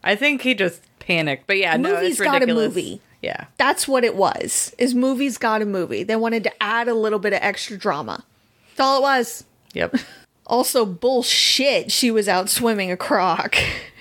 I 0.04 0.14
think 0.16 0.42
he 0.42 0.54
just 0.54 0.80
panicked. 1.00 1.46
But 1.46 1.58
yeah, 1.58 1.76
no, 1.76 1.94
Movie's 1.94 2.12
it's 2.12 2.20
got 2.20 2.36
a 2.36 2.40
ridiculous. 2.40 2.68
movie. 2.74 3.00
Yeah. 3.24 3.46
That's 3.56 3.88
what 3.88 4.04
it 4.04 4.16
was. 4.16 4.74
Is 4.76 4.94
movies 4.94 5.38
got 5.38 5.62
a 5.62 5.64
movie. 5.64 6.02
They 6.02 6.14
wanted 6.14 6.44
to 6.44 6.62
add 6.62 6.88
a 6.88 6.94
little 6.94 7.18
bit 7.18 7.32
of 7.32 7.38
extra 7.40 7.78
drama. 7.78 8.22
That's 8.70 8.80
all 8.80 8.98
it 8.98 9.02
was. 9.02 9.44
Yep. 9.72 9.96
Also, 10.46 10.84
bullshit. 10.84 11.90
She 11.90 12.10
was 12.10 12.28
out 12.28 12.50
swimming 12.50 12.90
a 12.90 12.98
croc 12.98 13.56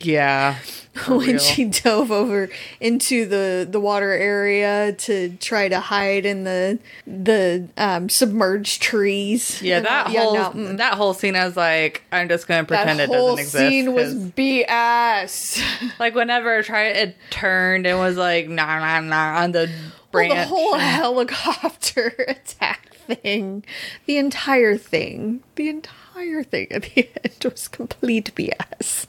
Yeah. 0.00 0.56
when 1.06 1.20
real. 1.20 1.38
she 1.38 1.64
dove 1.64 2.10
over 2.10 2.48
into 2.80 3.24
the 3.26 3.66
the 3.70 3.80
water 3.80 4.10
area 4.10 4.92
to 4.92 5.30
try 5.36 5.68
to 5.68 5.80
hide 5.80 6.26
in 6.26 6.44
the 6.44 6.78
the 7.06 7.68
um, 7.76 8.08
submerged 8.08 8.82
trees. 8.82 9.62
Yeah, 9.62 9.80
that 9.80 10.06
all- 10.08 10.12
yeah, 10.12 10.22
whole 10.22 10.34
no, 10.34 10.50
mm. 10.50 10.76
that 10.78 10.94
whole 10.94 11.14
scene, 11.14 11.36
I 11.36 11.44
was 11.46 11.56
like, 11.56 12.02
I'm 12.12 12.28
just 12.28 12.46
gonna 12.48 12.64
pretend 12.64 13.00
it 13.00 13.08
whole 13.08 13.36
doesn't 13.36 13.38
exist. 13.38 13.52
That 13.54 13.68
scene 13.70 13.94
was 13.94 14.14
BS. 14.14 15.62
like 15.98 16.14
whenever 16.14 16.62
tried, 16.62 16.96
it 16.96 17.16
turned 17.30 17.86
and 17.86 17.98
was 17.98 18.16
like 18.16 18.48
nah 18.48 18.78
nah 18.78 19.00
nah 19.00 19.42
on 19.42 19.52
the 19.52 19.70
Well, 19.70 19.92
branch. 20.10 20.34
the 20.34 20.44
whole 20.46 20.74
helicopter 20.78 22.12
attack 22.28 22.94
thing, 22.94 23.64
the 24.06 24.16
entire 24.18 24.76
thing, 24.76 25.42
the 25.54 25.68
entire 25.68 26.42
thing 26.42 26.66
at 26.72 26.82
the 26.82 27.08
end 27.24 27.44
was 27.44 27.68
complete 27.68 28.32
BS. 28.34 29.06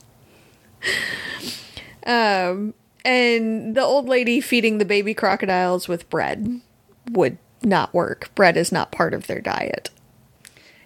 Um, 2.06 2.74
and 3.06 3.76
the 3.76 3.84
old 3.84 4.08
lady 4.08 4.42
feeding 4.42 4.78
the 4.78 4.86
baby 4.86 5.14
crocodiles 5.14 5.88
with 5.88 6.10
bread 6.10 6.62
would 7.12 7.38
not 7.62 7.94
work. 7.94 8.34
Bread 8.36 8.58
is 8.58 8.72
not 8.72 8.92
part 8.92 9.14
of 9.14 9.28
their 9.28 9.42
diet. 9.42 9.90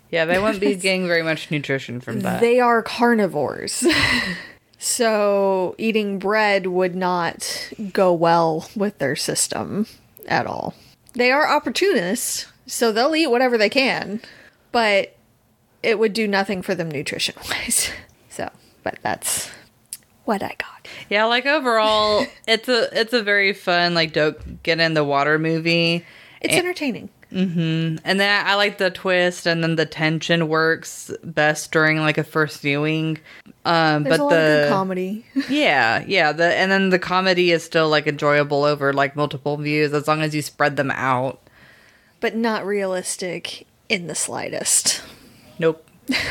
yeah, 0.10 0.26
they 0.26 0.40
wouldn't 0.40 0.60
be 0.60 0.76
getting 0.76 1.08
very 1.08 1.24
much 1.24 1.50
nutrition 1.50 2.02
from 2.02 2.22
that. 2.22 2.42
They 2.42 2.60
are 2.60 2.84
carnivores. 2.84 3.86
so 4.78 5.76
eating 5.78 6.20
bread 6.20 6.68
would 6.68 6.96
not 6.96 7.72
go 7.94 8.12
well 8.12 8.70
with 8.76 8.98
their 8.98 9.16
system 9.16 9.88
at 10.28 10.46
all. 10.46 10.74
They 11.14 11.32
are 11.32 11.48
opportunists, 11.48 12.48
so 12.68 12.92
they'll 12.92 13.16
eat 13.16 13.28
whatever 13.28 13.58
they 13.58 13.70
can, 13.70 14.20
but 14.72 15.16
it 15.84 16.00
would 16.00 16.14
do 16.14 16.28
nothing 16.28 16.62
for 16.64 16.76
them 16.76 16.90
nutrition 16.92 17.36
wise. 17.50 17.92
So, 18.30 18.50
but 18.84 18.98
that's 19.04 19.52
what 20.26 20.42
I 20.44 20.56
got. 20.58 20.88
yeah, 21.10 21.26
like 21.26 21.46
overall, 21.46 22.26
it's 22.48 22.68
a 22.70 23.00
it's 23.00 23.14
a 23.14 23.22
very 23.24 23.54
fun 23.54 23.94
like 23.94 24.14
don't 24.14 24.64
get 24.64 24.80
in 24.80 24.94
the 24.94 25.04
water 25.04 25.38
movie. 25.40 26.06
It's 26.42 26.54
entertaining. 26.54 27.10
And 27.36 28.00
then 28.06 28.46
I 28.46 28.54
like 28.56 28.78
the 28.78 28.92
twist, 28.92 29.48
and 29.48 29.64
then 29.64 29.76
the 29.76 29.88
tension 29.88 30.48
works 30.50 31.10
best 31.24 31.72
during 31.72 31.98
like 31.98 32.20
a 32.20 32.24
first 32.24 32.62
viewing. 32.62 33.18
Um, 33.66 34.04
There's 34.04 34.20
but 34.20 34.20
a 34.20 34.24
lot 34.26 34.34
of 34.34 34.38
good 34.38 34.66
the 34.66 34.70
comedy. 34.70 35.26
yeah, 35.50 36.04
yeah, 36.06 36.32
the 36.32 36.46
and 36.54 36.72
then 36.72 36.90
the 36.92 37.00
comedy 37.00 37.52
is 37.52 37.64
still 37.64 37.90
like 37.90 38.06
enjoyable 38.06 38.64
over 38.66 38.94
like 38.94 39.16
multiple 39.16 39.58
views 39.58 39.94
as 39.94 40.08
long 40.08 40.22
as 40.22 40.36
you 40.36 40.44
spread 40.44 40.76
them 40.78 40.92
out. 40.92 41.40
but 42.20 42.36
not 42.36 42.68
realistic 42.68 43.66
in 43.90 44.06
the 44.06 44.16
slightest. 44.16 45.02
Nope. 45.58 45.88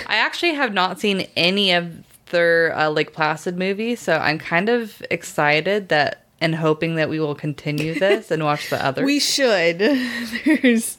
I 0.07 0.14
actually 0.16 0.55
have 0.55 0.72
not 0.72 1.00
seen 1.00 1.26
any 1.37 1.72
of 1.72 2.05
their 2.33 2.77
uh, 2.77 2.88
Lake 2.88 3.12
Placid 3.12 3.57
movie, 3.57 3.95
so 3.95 4.16
I'm 4.16 4.38
kind 4.38 4.68
of 4.68 5.01
excited 5.11 5.88
that 5.90 6.25
and 6.40 6.57
hoping 6.57 6.97
that 6.97 7.09
we 7.09 7.21
will 7.21 7.37
continue 7.37 7.97
this 7.97 8.33
and 8.33 8.42
watch 8.42 8.68
the 8.68 8.85
other. 8.85 9.05
We 9.07 9.21
should. 9.21 9.79
There's 10.45 10.99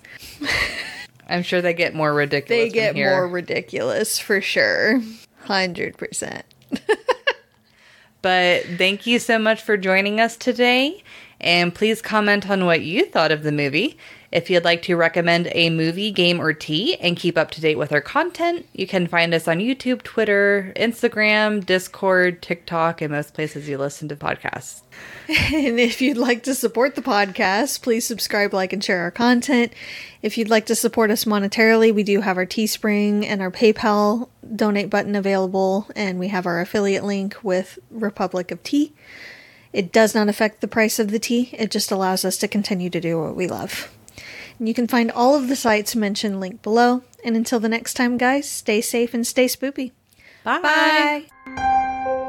I'm 1.28 1.44
sure 1.44 1.62
they 1.62 1.74
get 1.74 1.94
more 1.94 2.14
ridiculous. 2.14 2.64
they 2.64 2.70
get 2.70 2.96
more 2.96 3.28
ridiculous 3.28 4.20
for 4.20 4.40
sure. 4.40 5.02
100%. 5.46 6.44
But 8.24 8.64
thank 8.78 9.06
you 9.06 9.20
so 9.20 9.38
much 9.38 9.62
for 9.62 9.76
joining 9.76 10.22
us 10.22 10.38
today. 10.38 11.04
And 11.44 11.76
please 11.76 12.02
comment 12.02 12.50
on 12.50 12.66
what 12.66 12.82
you 12.82 13.06
thought 13.06 13.34
of 13.34 13.44
the 13.44 13.52
movie. 13.52 13.98
If 14.32 14.50
you'd 14.50 14.64
like 14.64 14.82
to 14.84 14.96
recommend 14.96 15.50
a 15.52 15.70
movie, 15.70 16.10
game, 16.10 16.40
or 16.40 16.54
tea 16.54 16.96
and 16.96 17.18
keep 17.18 17.38
up 17.38 17.52
to 17.52 17.62
date 17.62 17.78
with 17.78 17.92
our 17.92 18.02
content, 18.02 18.66
you 18.74 18.88
can 18.88 19.06
find 19.06 19.32
us 19.34 19.48
on 19.48 19.60
YouTube, 19.60 20.02
Twitter, 20.02 20.74
Instagram, 20.76 21.64
Discord, 21.64 22.42
TikTok, 22.42 23.02
and 23.02 23.12
most 23.12 23.34
places 23.36 23.70
you 23.70 23.78
listen 23.78 24.08
to 24.08 24.16
podcasts. 24.16 24.82
And 25.54 25.80
if 25.80 26.02
you'd 26.02 26.18
like 26.18 26.44
to 26.44 26.56
support 26.56 26.96
the 26.96 27.02
podcast, 27.02 27.82
please 27.82 28.08
subscribe, 28.08 28.54
like, 28.54 28.74
and 28.74 28.84
share 28.84 29.02
our 29.02 29.12
content. 29.12 29.72
If 30.22 30.38
you'd 30.38 30.50
like 30.50 30.66
to 30.68 30.76
support 30.76 31.12
us 31.12 31.26
monetarily, 31.26 31.94
we 31.94 32.04
do 32.04 32.22
have 32.22 32.38
our 32.38 32.46
Teespring 32.46 33.26
and 33.26 33.42
our 33.42 33.52
PayPal 33.52 34.30
donate 34.56 34.90
button 34.90 35.16
available, 35.16 35.88
and 35.96 36.20
we 36.20 36.30
have 36.30 36.46
our 36.46 36.60
affiliate 36.60 37.04
link 37.04 37.38
with 37.44 37.80
Republic 37.92 38.52
of 38.52 38.64
Tea. 38.64 38.94
It 39.74 39.92
does 39.92 40.14
not 40.14 40.30
affect 40.30 40.62
the 40.62 40.68
price 40.68 41.00
of 41.00 41.12
the 41.12 41.20
tea, 41.20 41.50
it 41.54 41.72
just 41.72 41.92
allows 41.92 42.24
us 42.24 42.38
to 42.38 42.48
continue 42.48 42.90
to 42.92 43.02
do 43.02 43.20
what 43.20 43.36
we 43.36 43.48
love. 43.48 43.92
And 44.60 44.68
you 44.68 44.74
can 44.74 44.88
find 44.88 45.12
all 45.12 45.36
of 45.36 45.48
the 45.48 45.56
sites 45.56 45.96
mentioned 45.96 46.40
linked 46.40 46.62
below. 46.62 47.04
And 47.26 47.36
until 47.36 47.60
the 47.60 47.70
next 47.70 47.96
time, 47.96 48.18
guys, 48.18 48.50
stay 48.50 48.82
safe 48.82 49.14
and 49.14 49.26
stay 49.26 49.48
spoopy. 49.48 49.92
Bye. 50.44 51.26
Bye. 51.48 52.20